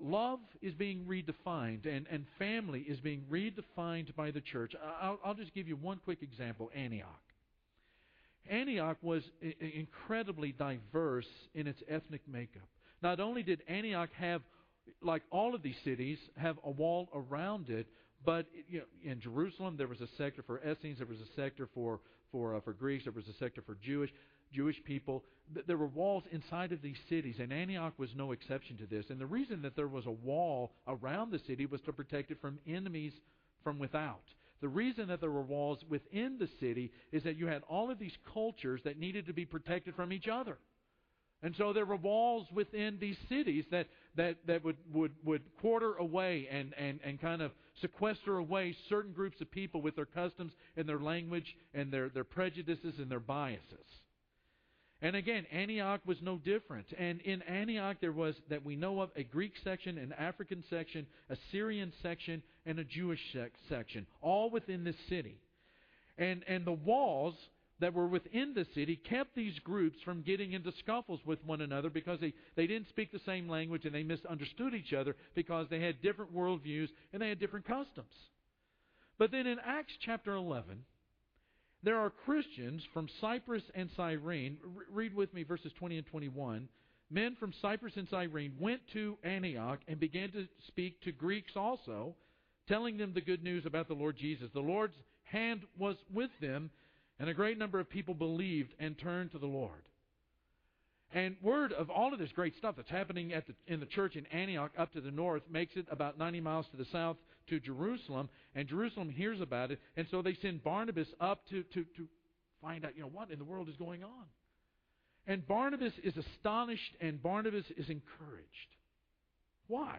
love 0.00 0.40
is 0.62 0.74
being 0.74 1.04
redefined 1.08 1.86
and, 1.86 2.06
and 2.10 2.26
family 2.38 2.80
is 2.80 3.00
being 3.00 3.24
redefined 3.30 4.14
by 4.14 4.30
the 4.30 4.40
church. 4.40 4.74
I'll, 5.00 5.18
I'll 5.24 5.34
just 5.34 5.54
give 5.54 5.68
you 5.68 5.76
one 5.76 6.00
quick 6.04 6.22
example 6.22 6.70
Antioch. 6.74 7.20
Antioch 8.50 8.96
was 9.02 9.22
incredibly 9.60 10.52
diverse 10.52 11.28
in 11.54 11.66
its 11.66 11.82
ethnic 11.88 12.22
makeup. 12.26 12.68
Not 13.02 13.20
only 13.20 13.42
did 13.42 13.62
Antioch 13.68 14.10
have, 14.16 14.42
like 15.02 15.22
all 15.30 15.54
of 15.54 15.62
these 15.62 15.76
cities, 15.84 16.18
have 16.36 16.58
a 16.64 16.70
wall 16.70 17.08
around 17.14 17.68
it, 17.68 17.86
but 18.24 18.46
you 18.68 18.78
know, 18.78 19.10
in 19.10 19.20
Jerusalem 19.20 19.76
there 19.76 19.86
was 19.86 20.00
a 20.00 20.08
sector 20.16 20.42
for 20.42 20.60
Essenes, 20.60 20.98
there 20.98 21.06
was 21.06 21.20
a 21.20 21.32
sector 21.36 21.68
for 21.74 22.00
for 22.32 22.56
uh, 22.56 22.60
for 22.60 22.72
Greeks, 22.72 23.04
there 23.04 23.12
was 23.12 23.28
a 23.28 23.34
sector 23.34 23.62
for 23.64 23.76
Jewish. 23.76 24.10
Jewish 24.52 24.82
people. 24.84 25.24
There 25.66 25.76
were 25.76 25.86
walls 25.86 26.24
inside 26.30 26.72
of 26.72 26.82
these 26.82 26.98
cities, 27.08 27.36
and 27.38 27.52
Antioch 27.52 27.94
was 27.98 28.10
no 28.14 28.32
exception 28.32 28.76
to 28.78 28.86
this. 28.86 29.06
And 29.10 29.20
the 29.20 29.26
reason 29.26 29.62
that 29.62 29.76
there 29.76 29.88
was 29.88 30.06
a 30.06 30.10
wall 30.10 30.72
around 30.86 31.30
the 31.30 31.38
city 31.40 31.66
was 31.66 31.80
to 31.82 31.92
protect 31.92 32.30
it 32.30 32.40
from 32.40 32.58
enemies 32.66 33.12
from 33.64 33.78
without. 33.78 34.22
The 34.60 34.68
reason 34.68 35.08
that 35.08 35.20
there 35.20 35.30
were 35.30 35.42
walls 35.42 35.78
within 35.88 36.36
the 36.38 36.48
city 36.60 36.92
is 37.12 37.22
that 37.22 37.36
you 37.36 37.46
had 37.46 37.62
all 37.68 37.90
of 37.90 37.98
these 37.98 38.16
cultures 38.32 38.80
that 38.84 38.98
needed 38.98 39.26
to 39.26 39.32
be 39.32 39.44
protected 39.44 39.94
from 39.94 40.12
each 40.12 40.28
other. 40.28 40.58
And 41.42 41.54
so 41.56 41.72
there 41.72 41.86
were 41.86 41.96
walls 41.96 42.48
within 42.52 42.98
these 42.98 43.16
cities 43.28 43.64
that, 43.70 43.86
that, 44.16 44.38
that 44.46 44.64
would, 44.64 44.76
would, 44.92 45.12
would 45.24 45.42
quarter 45.60 45.94
away 45.94 46.48
and, 46.50 46.74
and, 46.76 46.98
and 47.04 47.20
kind 47.20 47.42
of 47.42 47.52
sequester 47.80 48.38
away 48.38 48.74
certain 48.88 49.12
groups 49.12 49.40
of 49.40 49.48
people 49.48 49.80
with 49.80 49.94
their 49.94 50.04
customs 50.04 50.52
and 50.76 50.88
their 50.88 50.98
language 50.98 51.56
and 51.74 51.92
their, 51.92 52.08
their 52.08 52.24
prejudices 52.24 52.94
and 52.98 53.08
their 53.08 53.20
biases. 53.20 53.86
And 55.00 55.14
again, 55.14 55.46
Antioch 55.52 56.00
was 56.04 56.18
no 56.20 56.38
different. 56.38 56.86
And 56.98 57.20
in 57.20 57.42
Antioch, 57.42 57.98
there 58.00 58.12
was, 58.12 58.34
that 58.50 58.64
we 58.64 58.74
know 58.74 59.00
of, 59.00 59.10
a 59.14 59.22
Greek 59.22 59.52
section, 59.62 59.96
an 59.96 60.12
African 60.12 60.64
section, 60.68 61.06
a 61.30 61.36
Syrian 61.52 61.92
section, 62.02 62.42
and 62.66 62.78
a 62.80 62.84
Jewish 62.84 63.20
section, 63.68 64.06
all 64.20 64.50
within 64.50 64.82
this 64.82 64.96
city. 65.08 65.40
And, 66.16 66.44
and 66.48 66.64
the 66.64 66.72
walls 66.72 67.34
that 67.80 67.94
were 67.94 68.08
within 68.08 68.54
the 68.54 68.66
city 68.74 68.96
kept 68.96 69.36
these 69.36 69.56
groups 69.60 69.98
from 70.04 70.22
getting 70.22 70.52
into 70.52 70.72
scuffles 70.80 71.20
with 71.24 71.44
one 71.44 71.60
another 71.60 71.90
because 71.90 72.18
they, 72.18 72.34
they 72.56 72.66
didn't 72.66 72.88
speak 72.88 73.12
the 73.12 73.20
same 73.24 73.48
language 73.48 73.84
and 73.84 73.94
they 73.94 74.02
misunderstood 74.02 74.74
each 74.74 74.92
other 74.92 75.14
because 75.36 75.66
they 75.70 75.80
had 75.80 76.02
different 76.02 76.34
worldviews 76.34 76.88
and 77.12 77.22
they 77.22 77.28
had 77.28 77.38
different 77.38 77.66
customs. 77.66 78.12
But 79.16 79.30
then 79.30 79.46
in 79.46 79.58
Acts 79.64 79.92
chapter 80.04 80.34
11, 80.34 80.84
there 81.82 81.98
are 81.98 82.10
Christians 82.10 82.82
from 82.92 83.08
Cyprus 83.20 83.62
and 83.74 83.88
Cyrene. 83.96 84.58
Read 84.90 85.14
with 85.14 85.32
me 85.32 85.44
verses 85.44 85.72
20 85.78 85.98
and 85.98 86.06
21. 86.06 86.68
Men 87.10 87.36
from 87.38 87.54
Cyprus 87.62 87.94
and 87.96 88.08
Cyrene 88.08 88.54
went 88.58 88.80
to 88.92 89.16
Antioch 89.22 89.80
and 89.88 89.98
began 89.98 90.30
to 90.32 90.46
speak 90.66 91.00
to 91.02 91.12
Greeks 91.12 91.52
also, 91.56 92.14
telling 92.66 92.98
them 92.98 93.12
the 93.14 93.20
good 93.20 93.42
news 93.42 93.64
about 93.64 93.88
the 93.88 93.94
Lord 93.94 94.16
Jesus. 94.16 94.50
The 94.52 94.60
Lord's 94.60 94.96
hand 95.24 95.62
was 95.78 95.96
with 96.12 96.30
them, 96.40 96.70
and 97.18 97.30
a 97.30 97.34
great 97.34 97.58
number 97.58 97.80
of 97.80 97.88
people 97.88 98.12
believed 98.12 98.74
and 98.78 98.98
turned 98.98 99.32
to 99.32 99.38
the 99.38 99.46
Lord. 99.46 99.82
And 101.14 101.36
word 101.40 101.72
of 101.72 101.88
all 101.88 102.12
of 102.12 102.18
this 102.18 102.32
great 102.32 102.56
stuff 102.58 102.76
that's 102.76 102.90
happening 102.90 103.32
at 103.32 103.46
the, 103.46 103.54
in 103.66 103.80
the 103.80 103.86
church 103.86 104.16
in 104.16 104.26
Antioch 104.26 104.72
up 104.76 104.92
to 104.92 105.00
the 105.00 105.10
north 105.10 105.42
makes 105.50 105.74
it 105.76 105.86
about 105.90 106.18
90 106.18 106.40
miles 106.42 106.66
to 106.72 106.76
the 106.76 106.84
south 106.92 107.16
to 107.50 107.60
Jerusalem. 107.60 108.28
And 108.54 108.68
Jerusalem 108.68 109.10
hears 109.10 109.40
about 109.40 109.70
it. 109.70 109.80
And 109.96 110.06
so 110.10 110.22
they 110.22 110.34
send 110.40 110.62
Barnabas 110.62 111.08
up 111.20 111.46
to, 111.50 111.62
to, 111.62 111.84
to 111.96 112.08
find 112.62 112.84
out, 112.84 112.96
you 112.96 113.02
know, 113.02 113.10
what 113.12 113.30
in 113.30 113.38
the 113.38 113.44
world 113.44 113.68
is 113.68 113.76
going 113.76 114.04
on. 114.04 114.24
And 115.26 115.46
Barnabas 115.46 115.92
is 116.02 116.14
astonished 116.16 116.96
and 117.00 117.22
Barnabas 117.22 117.66
is 117.76 117.88
encouraged. 117.90 118.76
Why? 119.66 119.98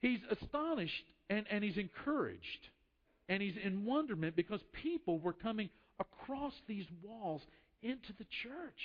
He's 0.00 0.20
astonished 0.30 1.04
and, 1.30 1.46
and 1.50 1.62
he's 1.62 1.78
encouraged. 1.78 2.68
And 3.28 3.42
he's 3.42 3.56
in 3.62 3.84
wonderment 3.84 4.36
because 4.36 4.60
people 4.72 5.18
were 5.18 5.32
coming 5.32 5.70
across 5.98 6.52
these 6.68 6.86
walls 7.02 7.42
into 7.82 8.12
the 8.18 8.26
church. 8.42 8.80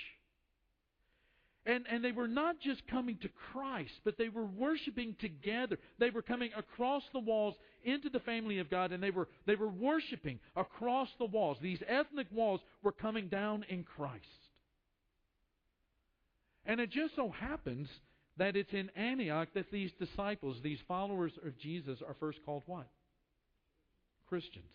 And, 1.65 1.86
and 1.89 2.04
they 2.04 2.12
were 2.12 2.28
not 2.28 2.60
just 2.60 2.88
coming 2.88 3.17
to 3.21 3.30
Christ, 3.52 3.93
but 4.04 4.17
they 4.17 4.30
were 4.30 4.45
worshiping 4.45 5.15
together. 5.19 5.78
They 6.00 6.10
were 6.10 6.24
coming 6.24 6.50
across 6.58 7.04
the 7.13 7.19
walls 7.19 7.54
into 7.84 8.10
the 8.10 8.19
family 8.19 8.58
of 8.58 8.69
God, 8.69 8.91
and 8.91 9.02
they 9.02 9.12
were, 9.12 9.28
they 9.45 9.56
were 9.56 9.69
worshiping 9.69 10.39
across 10.56 11.10
the 11.19 11.26
walls. 11.26 11.58
These 11.62 11.84
ethnic 11.88 12.28
walls 12.32 12.62
were 12.82 12.91
coming 12.91 13.28
down 13.28 13.63
in 13.69 13.84
Christ. 13.84 14.26
And 16.65 16.80
it 16.80 16.89
just 16.89 17.15
so 17.15 17.30
happens 17.30 17.88
that 18.38 18.56
it's 18.56 18.74
in 18.74 18.89
Antioch 18.95 19.50
that 19.54 19.71
these 19.71 19.91
disciples, 20.00 20.58
these 20.63 20.80
followers 20.88 21.34
of 21.45 21.58
Jesus, 21.60 22.00
are 22.08 22.15
first 22.19 22.39
called 22.43 22.63
what? 22.65 22.88
Christians. 24.28 24.65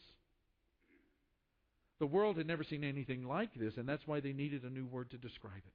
The 1.99 2.07
world 2.07 2.37
had 2.37 2.47
never 2.47 2.63
seen 2.63 2.85
anything 2.85 3.27
like 3.27 3.55
this, 3.55 3.75
and 3.77 3.89
that's 3.89 4.07
why 4.07 4.21
they 4.21 4.33
needed 4.33 4.63
a 4.63 4.71
new 4.71 4.85
word 4.85 5.11
to 5.11 5.19
describe 5.19 5.63
it. 5.67 5.73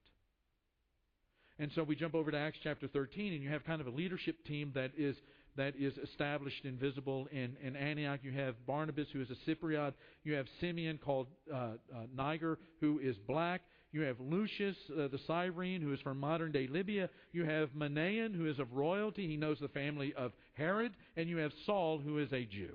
And 1.61 1.71
so 1.75 1.83
we 1.83 1.95
jump 1.95 2.15
over 2.15 2.31
to 2.31 2.37
Acts 2.37 2.57
chapter 2.63 2.87
13, 2.87 3.33
and 3.33 3.43
you 3.43 3.49
have 3.49 3.63
kind 3.63 3.81
of 3.81 3.85
a 3.85 3.91
leadership 3.91 4.43
team 4.47 4.71
that 4.73 4.89
is 4.97 5.15
that 5.55 5.75
is 5.77 5.93
established 6.03 6.65
and 6.65 6.79
visible 6.79 7.27
in, 7.31 7.55
in 7.61 7.75
Antioch. 7.75 8.21
You 8.23 8.31
have 8.31 8.55
Barnabas, 8.65 9.07
who 9.13 9.21
is 9.21 9.27
a 9.29 9.35
Cypriot. 9.47 9.93
You 10.23 10.33
have 10.33 10.47
Simeon, 10.59 10.97
called 10.97 11.27
uh, 11.53 11.55
uh, 11.55 11.73
Niger, 12.15 12.57
who 12.79 12.99
is 12.99 13.15
black. 13.27 13.61
You 13.91 14.01
have 14.01 14.19
Lucius, 14.19 14.75
uh, 14.89 15.07
the 15.09 15.19
Cyrene, 15.27 15.81
who 15.81 15.93
is 15.93 15.99
from 15.99 16.19
modern 16.19 16.51
day 16.51 16.65
Libya. 16.65 17.11
You 17.31 17.45
have 17.45 17.69
Manaen, 17.77 18.33
who 18.33 18.47
is 18.47 18.57
of 18.57 18.73
royalty. 18.73 19.27
He 19.27 19.37
knows 19.37 19.59
the 19.59 19.67
family 19.67 20.15
of 20.17 20.31
Herod. 20.53 20.93
And 21.15 21.29
you 21.29 21.37
have 21.37 21.51
Saul, 21.67 21.99
who 21.99 22.17
is 22.17 22.33
a 22.33 22.43
Jew. 22.43 22.73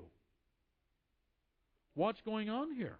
What's 1.94 2.20
going 2.20 2.50
on 2.50 2.72
here? 2.72 2.98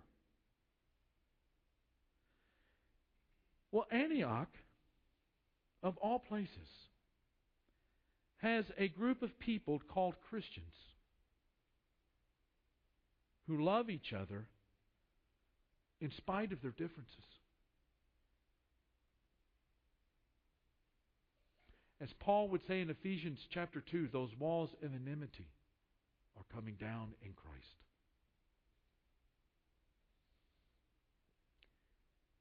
Well, 3.70 3.87
Antioch, 3.92 4.49
of 5.83 5.97
all 5.99 6.19
places, 6.19 6.49
has 8.39 8.65
a 8.79 8.89
group 8.89 9.23
of 9.23 9.39
people 9.39 9.81
called 9.93 10.15
Christians 10.29 10.67
who 13.47 13.65
love 13.65 13.91
each 13.91 14.12
other 14.12 14.47
in 16.01 16.11
spite 16.17 16.53
of 16.53 16.61
their 16.62 16.73
differences. 16.73 17.25
As 22.01 22.11
Paul 22.21 22.49
would 22.49 22.61
say 22.69 22.81
in 22.81 22.91
Ephesians 22.91 23.39
chapter 23.51 23.83
2, 23.91 24.09
those 24.12 24.29
walls 24.39 24.71
of 24.83 24.91
enmity 24.93 25.49
are 26.37 26.45
coming 26.55 26.75
down 26.75 27.15
in 27.23 27.33
Christ. 27.33 27.67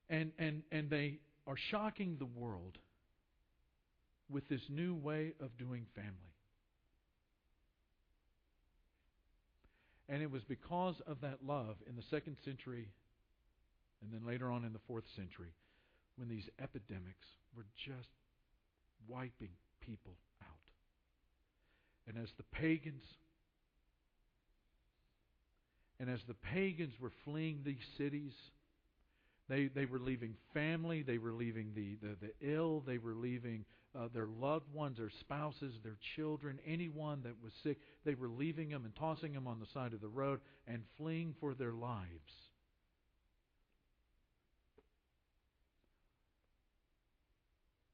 And, 0.10 0.32
and, 0.38 0.62
and 0.72 0.90
they 0.90 1.20
are 1.48 1.56
shocking 1.72 2.18
the 2.20 2.26
world 2.26 2.78
with 4.30 4.48
this 4.50 4.62
new 4.70 4.96
way 4.96 5.34
of 5.40 5.58
doing 5.58 5.86
family. 5.96 6.12
And 10.08 10.22
it 10.22 10.32
was 10.32 10.44
because 10.44 10.96
of 11.08 11.22
that 11.22 11.40
love 11.46 11.78
in 11.90 11.96
the 11.96 12.04
second 12.10 12.38
century 12.46 12.88
and 14.02 14.14
then 14.14 14.28
later 14.28 14.52
on 14.52 14.64
in 14.64 14.74
the 14.74 14.80
fourth 14.88 15.06
century 15.16 15.54
when 16.18 16.30
these 16.30 16.48
epidemics 16.62 17.28
were 17.56 17.66
just 17.86 18.10
wiping 19.08 19.50
people 19.82 20.14
out. 20.44 20.50
And 22.08 22.22
as 22.22 22.30
the 22.38 22.44
pagans 22.44 23.04
and 26.00 26.10
as 26.10 26.20
the 26.28 26.36
pagans 26.54 26.94
were 27.00 27.12
fleeing 27.24 27.62
these 27.64 27.78
cities, 27.98 28.34
they, 29.48 29.68
they 29.68 29.86
were 29.86 30.00
leaving 30.00 30.36
family, 30.54 31.04
they 31.04 31.18
were 31.18 31.32
leaving 31.32 31.72
the, 31.76 31.98
the, 32.02 32.16
the 32.22 32.54
ill, 32.54 32.84
they 32.86 32.98
were 32.98 33.14
leaving 33.14 33.66
uh, 33.98 34.08
their 34.14 34.28
loved 34.28 34.74
ones, 34.74 34.98
their 34.98 35.12
spouses, 35.20 35.76
their 35.84 35.98
children, 36.16 36.60
anyone 36.66 37.22
that 37.24 37.36
was 37.44 37.54
sick. 37.64 37.78
They 38.06 38.16
were 38.16 38.28
leaving 38.28 38.70
them 38.70 38.86
and 38.86 38.96
tossing 38.96 39.34
them 39.34 39.48
on 39.48 39.60
the 39.60 39.68
side 39.74 39.94
of 39.94 40.02
the 40.02 40.08
road 40.08 40.40
and 40.68 40.82
fleeing 40.98 41.36
for 41.40 41.54
their 41.54 41.74
lives. 41.74 42.34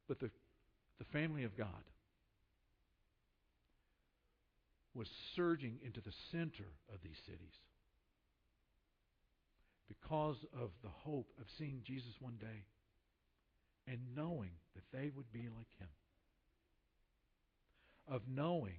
But 0.07 0.19
the 0.19 0.31
the 1.01 1.17
family 1.17 1.45
of 1.45 1.57
God 1.57 1.67
was 4.93 5.07
surging 5.35 5.79
into 5.83 5.99
the 5.99 6.13
center 6.31 6.69
of 6.93 7.01
these 7.03 7.17
cities 7.25 7.57
because 9.99 10.37
of 10.53 10.69
the 10.83 10.89
hope 10.89 11.27
of 11.39 11.45
seeing 11.57 11.81
Jesus 11.85 12.13
one 12.19 12.37
day 12.39 12.65
and 13.87 13.99
knowing 14.15 14.51
that 14.75 14.83
they 14.97 15.11
would 15.15 15.31
be 15.33 15.47
like 15.55 15.67
him. 15.79 15.89
Of 18.09 18.21
knowing 18.27 18.77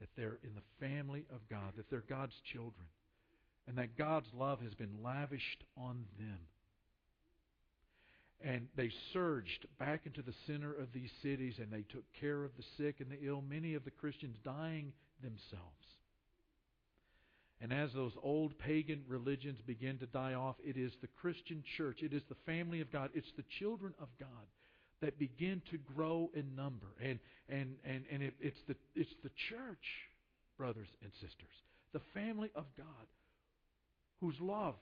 that 0.00 0.08
they're 0.16 0.38
in 0.42 0.54
the 0.54 0.86
family 0.86 1.24
of 1.34 1.40
God, 1.50 1.72
that 1.76 1.90
they're 1.90 2.04
God's 2.08 2.34
children, 2.52 2.86
and 3.66 3.76
that 3.78 3.96
God's 3.96 4.28
love 4.34 4.60
has 4.60 4.74
been 4.74 5.02
lavished 5.02 5.64
on 5.76 6.04
them. 6.18 6.38
And 8.44 8.68
they 8.76 8.90
surged 9.12 9.66
back 9.78 10.02
into 10.04 10.22
the 10.22 10.34
center 10.46 10.72
of 10.72 10.92
these 10.92 11.10
cities 11.22 11.54
and 11.58 11.70
they 11.70 11.84
took 11.90 12.04
care 12.20 12.44
of 12.44 12.50
the 12.56 12.64
sick 12.76 13.00
and 13.00 13.10
the 13.10 13.26
ill, 13.26 13.42
many 13.48 13.74
of 13.74 13.84
the 13.84 13.90
Christians 13.90 14.36
dying 14.44 14.92
themselves. 15.22 15.86
And 17.60 17.72
as 17.72 17.92
those 17.94 18.12
old 18.22 18.58
pagan 18.58 19.02
religions 19.08 19.58
begin 19.66 19.98
to 19.98 20.06
die 20.06 20.34
off, 20.34 20.56
it 20.62 20.76
is 20.76 20.92
the 21.00 21.08
Christian 21.20 21.62
church, 21.76 22.02
it 22.02 22.12
is 22.12 22.22
the 22.28 22.36
family 22.44 22.80
of 22.80 22.92
God, 22.92 23.10
it's 23.14 23.32
the 23.36 23.44
children 23.58 23.94
of 23.98 24.08
God 24.20 24.28
that 25.00 25.18
begin 25.18 25.62
to 25.70 25.78
grow 25.78 26.30
in 26.34 26.54
number. 26.54 26.86
And, 27.02 27.18
and, 27.48 27.76
and, 27.84 28.04
and 28.10 28.22
it, 28.22 28.34
it's, 28.40 28.60
the, 28.68 28.76
it's 28.94 29.14
the 29.22 29.30
church, 29.48 29.86
brothers 30.58 30.88
and 31.02 31.12
sisters, 31.14 31.52
the 31.92 32.00
family 32.14 32.50
of 32.54 32.64
God, 32.76 32.86
whose 34.20 34.36
love 34.40 34.74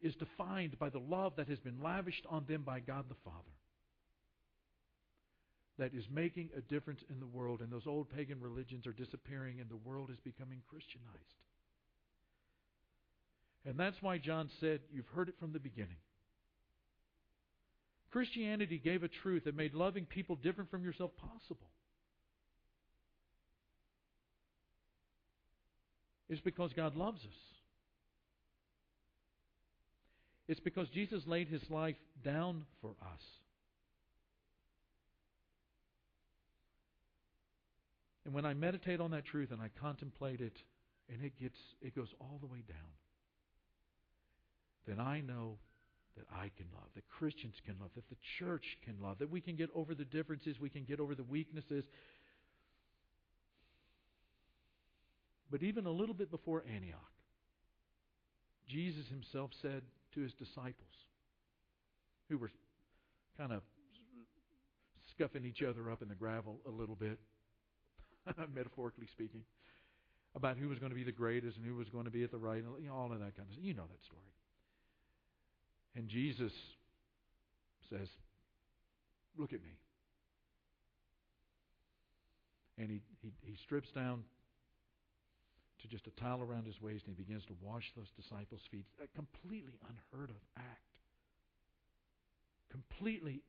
is 0.00 0.14
defined 0.16 0.78
by 0.78 0.88
the 0.88 0.98
love 0.98 1.34
that 1.36 1.48
has 1.48 1.60
been 1.60 1.80
lavished 1.82 2.26
on 2.28 2.44
them 2.48 2.62
by 2.62 2.80
God 2.80 3.04
the 3.08 3.16
Father. 3.24 3.36
That 5.78 5.94
is 5.94 6.04
making 6.12 6.50
a 6.56 6.60
difference 6.60 7.00
in 7.08 7.18
the 7.18 7.26
world, 7.26 7.60
and 7.60 7.72
those 7.72 7.86
old 7.86 8.10
pagan 8.10 8.40
religions 8.40 8.86
are 8.86 8.92
disappearing, 8.92 9.60
and 9.60 9.70
the 9.70 9.88
world 9.88 10.10
is 10.10 10.18
becoming 10.22 10.60
Christianized. 10.68 11.38
And 13.64 13.78
that's 13.78 13.96
why 14.00 14.18
John 14.18 14.50
said, 14.60 14.80
You've 14.92 15.08
heard 15.14 15.28
it 15.28 15.34
from 15.38 15.52
the 15.52 15.60
beginning. 15.60 15.96
Christianity 18.10 18.78
gave 18.78 19.02
a 19.02 19.08
truth 19.08 19.44
that 19.44 19.56
made 19.56 19.72
loving 19.72 20.04
people 20.04 20.36
different 20.36 20.70
from 20.70 20.84
yourself 20.84 21.12
possible. 21.16 21.68
It's 26.28 26.40
because 26.40 26.72
God 26.74 26.94
loves 26.94 27.20
us. 27.20 27.52
It's 30.48 30.60
because 30.60 30.88
Jesus 30.90 31.22
laid 31.26 31.48
his 31.48 31.62
life 31.70 31.96
down 32.24 32.64
for 32.80 32.90
us. 32.90 33.22
And 38.24 38.34
when 38.34 38.44
I 38.44 38.54
meditate 38.54 39.00
on 39.00 39.10
that 39.12 39.24
truth 39.24 39.50
and 39.50 39.60
I 39.60 39.70
contemplate 39.80 40.40
it, 40.40 40.56
and 41.08 41.24
it 41.24 41.38
gets 41.40 41.58
it 41.80 41.94
goes 41.94 42.08
all 42.20 42.38
the 42.40 42.46
way 42.46 42.62
down, 42.66 42.78
then 44.86 45.00
I 45.00 45.20
know 45.20 45.58
that 46.16 46.26
I 46.30 46.50
can 46.56 46.66
love, 46.74 46.88
that 46.94 47.08
Christians 47.08 47.54
can 47.64 47.76
love, 47.80 47.90
that 47.94 48.08
the 48.10 48.16
church 48.38 48.78
can 48.84 48.96
love, 49.00 49.18
that 49.18 49.30
we 49.30 49.40
can 49.40 49.56
get 49.56 49.70
over 49.74 49.94
the 49.94 50.04
differences, 50.04 50.60
we 50.60 50.68
can 50.68 50.84
get 50.84 51.00
over 51.00 51.14
the 51.14 51.24
weaknesses. 51.24 51.84
But 55.50 55.62
even 55.62 55.86
a 55.86 55.90
little 55.90 56.14
bit 56.14 56.30
before 56.30 56.64
Antioch, 56.74 56.98
Jesus 58.68 59.06
himself 59.08 59.50
said, 59.60 59.82
to 60.14 60.20
his 60.20 60.32
disciples 60.34 60.92
who 62.28 62.38
were 62.38 62.50
kind 63.38 63.52
of 63.52 63.62
scuffing 65.10 65.44
each 65.44 65.62
other 65.62 65.90
up 65.90 66.02
in 66.02 66.08
the 66.08 66.14
gravel 66.14 66.58
a 66.66 66.70
little 66.70 66.94
bit, 66.94 67.18
metaphorically 68.54 69.06
speaking, 69.12 69.42
about 70.34 70.56
who 70.56 70.68
was 70.68 70.78
going 70.78 70.90
to 70.90 70.96
be 70.96 71.04
the 71.04 71.12
greatest 71.12 71.56
and 71.56 71.66
who 71.66 71.74
was 71.74 71.88
going 71.88 72.04
to 72.04 72.10
be 72.10 72.24
at 72.24 72.30
the 72.30 72.38
right, 72.38 72.62
know, 72.62 72.76
all 72.94 73.12
of 73.12 73.18
that 73.18 73.36
kind 73.36 73.48
of 73.48 73.52
stuff. 73.52 73.64
You 73.64 73.74
know 73.74 73.84
that 73.90 74.04
story. 74.04 74.22
And 75.96 76.08
Jesus 76.08 76.52
says, 77.90 78.08
Look 79.36 79.52
at 79.52 79.62
me. 79.62 79.78
And 82.78 82.90
he, 82.90 83.00
he, 83.22 83.32
he 83.42 83.56
strips 83.64 83.88
down 83.94 84.24
to 85.80 85.88
just 85.88 86.06
a 86.06 86.20
towel 86.20 86.42
around 86.42 86.66
his 86.66 86.80
waist 86.80 87.04
and 87.06 87.16
he 87.16 87.22
begins 87.22 87.44
to 87.46 87.54
wash 87.62 87.84
those 87.96 88.08
disciples' 88.16 88.60
feet. 88.70 88.84
A 89.02 89.08
completely 89.16 89.78
unheard 89.88 90.30
of 90.30 90.36
act. 90.56 90.98
Completely 92.70 93.42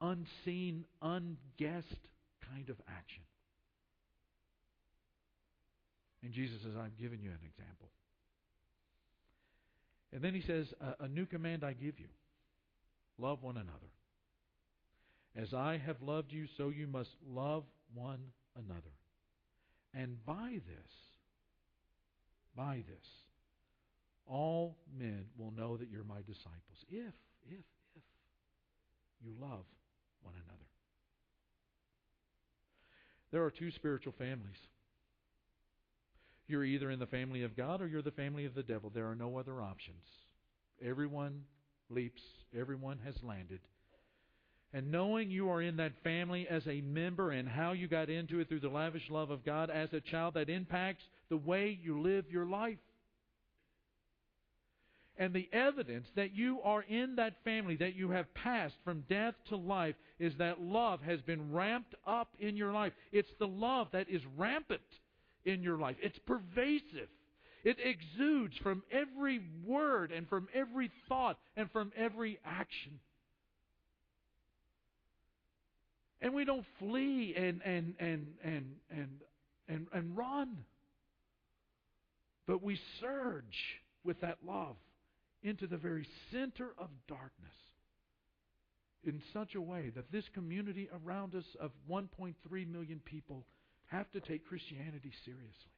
unseen, 0.00 0.84
unguessed 1.02 2.06
kind 2.52 2.68
of 2.68 2.76
action. 2.88 3.22
And 6.22 6.32
Jesus 6.32 6.60
says, 6.62 6.72
I've 6.78 6.96
given 6.98 7.22
you 7.22 7.30
an 7.30 7.42
example. 7.44 7.88
And 10.12 10.22
then 10.22 10.34
he 10.34 10.40
says, 10.40 10.72
a, 10.80 11.04
a 11.04 11.08
new 11.08 11.26
command 11.26 11.64
I 11.64 11.72
give 11.72 11.98
you 11.98 12.08
love 13.18 13.42
one 13.42 13.56
another. 13.56 13.92
As 15.36 15.52
I 15.52 15.80
have 15.84 16.00
loved 16.02 16.32
you, 16.32 16.46
so 16.56 16.70
you 16.70 16.86
must 16.86 17.10
love 17.28 17.64
one 17.94 18.20
another. 18.56 18.94
And 19.94 20.24
by 20.24 20.60
this, 20.66 20.92
by 22.56 22.82
this, 22.88 23.06
all 24.26 24.76
men 24.98 25.24
will 25.36 25.52
know 25.52 25.76
that 25.76 25.88
you're 25.90 26.04
my 26.04 26.20
disciples. 26.26 26.84
If, 26.88 27.14
if, 27.48 27.64
if 27.96 28.02
you 29.24 29.32
love 29.40 29.64
one 30.22 30.34
another. 30.34 30.64
There 33.30 33.44
are 33.44 33.50
two 33.50 33.70
spiritual 33.70 34.14
families. 34.18 34.56
You're 36.48 36.64
either 36.64 36.90
in 36.90 36.98
the 36.98 37.06
family 37.06 37.42
of 37.42 37.56
God 37.56 37.82
or 37.82 37.86
you're 37.86 38.02
the 38.02 38.10
family 38.10 38.46
of 38.46 38.54
the 38.54 38.62
devil. 38.62 38.90
There 38.92 39.08
are 39.08 39.14
no 39.14 39.38
other 39.38 39.62
options. 39.62 40.02
Everyone 40.82 41.42
leaps, 41.90 42.22
everyone 42.58 42.98
has 43.04 43.14
landed. 43.22 43.60
And 44.72 44.90
knowing 44.90 45.30
you 45.30 45.50
are 45.50 45.62
in 45.62 45.76
that 45.76 46.02
family 46.02 46.46
as 46.48 46.66
a 46.66 46.80
member 46.80 47.30
and 47.30 47.48
how 47.48 47.72
you 47.72 47.86
got 47.86 48.10
into 48.10 48.40
it 48.40 48.48
through 48.48 48.60
the 48.60 48.68
lavish 48.68 49.08
love 49.10 49.30
of 49.30 49.44
God 49.44 49.70
as 49.70 49.92
a 49.92 50.00
child, 50.00 50.34
that 50.34 50.50
impacts 50.50 51.04
the 51.30 51.36
way 51.36 51.78
you 51.82 52.00
live 52.00 52.24
your 52.30 52.46
life. 52.46 52.78
And 55.16 55.34
the 55.34 55.48
evidence 55.52 56.06
that 56.16 56.34
you 56.34 56.60
are 56.62 56.82
in 56.82 57.16
that 57.16 57.42
family, 57.44 57.76
that 57.76 57.96
you 57.96 58.10
have 58.10 58.32
passed 58.34 58.76
from 58.84 59.04
death 59.08 59.34
to 59.48 59.56
life, 59.56 59.96
is 60.18 60.32
that 60.38 60.60
love 60.60 61.00
has 61.02 61.20
been 61.22 61.52
ramped 61.52 61.94
up 62.06 62.28
in 62.38 62.56
your 62.56 62.72
life. 62.72 62.92
It's 63.10 63.32
the 63.38 63.48
love 63.48 63.88
that 63.92 64.08
is 64.08 64.22
rampant 64.36 64.80
in 65.48 65.62
your 65.62 65.78
life. 65.78 65.96
It's 66.02 66.18
pervasive. 66.26 67.08
It 67.64 67.78
exudes 67.82 68.54
from 68.62 68.82
every 68.92 69.40
word 69.66 70.12
and 70.12 70.28
from 70.28 70.48
every 70.54 70.90
thought 71.08 71.38
and 71.56 71.70
from 71.72 71.92
every 71.96 72.38
action. 72.44 73.00
And 76.20 76.34
we 76.34 76.44
don't 76.44 76.64
flee 76.78 77.34
and 77.36 77.60
and 77.64 77.94
and 77.98 78.26
and 78.44 78.66
and 78.90 79.08
and, 79.68 79.86
and 79.92 80.16
run. 80.16 80.58
But 82.46 82.62
we 82.62 82.78
surge 83.00 83.44
with 84.04 84.20
that 84.20 84.38
love 84.46 84.76
into 85.42 85.66
the 85.66 85.76
very 85.76 86.06
center 86.32 86.70
of 86.78 86.88
darkness 87.08 87.52
in 89.04 89.22
such 89.32 89.54
a 89.54 89.60
way 89.60 89.92
that 89.94 90.10
this 90.10 90.24
community 90.34 90.88
around 91.04 91.34
us 91.34 91.44
of 91.60 91.70
1.3 91.90 92.34
million 92.70 93.00
people 93.04 93.44
have 93.88 94.10
to 94.12 94.20
take 94.20 94.46
Christianity 94.46 95.12
seriously 95.24 95.76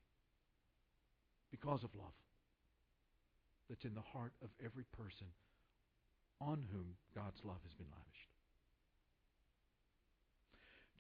because 1.51 1.83
of 1.83 1.91
love 1.95 2.15
that's 3.69 3.85
in 3.85 3.95
the 3.95 4.01
heart 4.13 4.33
of 4.43 4.51
every 4.65 4.85
person 4.97 5.27
on 6.41 6.65
whom 6.73 6.95
God's 7.15 7.39
love 7.45 7.59
has 7.63 7.75
been 7.75 7.87
lavished. 7.91 8.31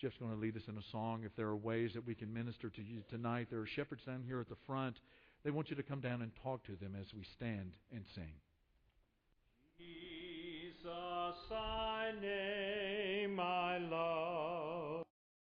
Jeff's 0.00 0.16
going 0.18 0.32
to 0.32 0.38
lead 0.38 0.56
us 0.56 0.62
in 0.68 0.78
a 0.78 0.90
song. 0.90 1.22
If 1.24 1.36
there 1.36 1.48
are 1.48 1.56
ways 1.56 1.90
that 1.94 2.06
we 2.06 2.14
can 2.14 2.32
minister 2.32 2.70
to 2.70 2.82
you 2.82 3.02
tonight, 3.10 3.48
there 3.50 3.60
are 3.60 3.66
shepherds 3.66 4.02
down 4.06 4.22
here 4.26 4.40
at 4.40 4.48
the 4.48 4.56
front. 4.66 4.96
They 5.44 5.50
want 5.50 5.68
you 5.68 5.76
to 5.76 5.82
come 5.82 6.00
down 6.00 6.22
and 6.22 6.32
talk 6.42 6.64
to 6.66 6.76
them 6.76 6.96
as 6.98 7.06
we 7.14 7.24
stand 7.36 7.72
and 7.92 8.04
sing. 8.14 8.32
Jesus, 9.78 10.86
I 11.50 12.12
name. 12.20 12.60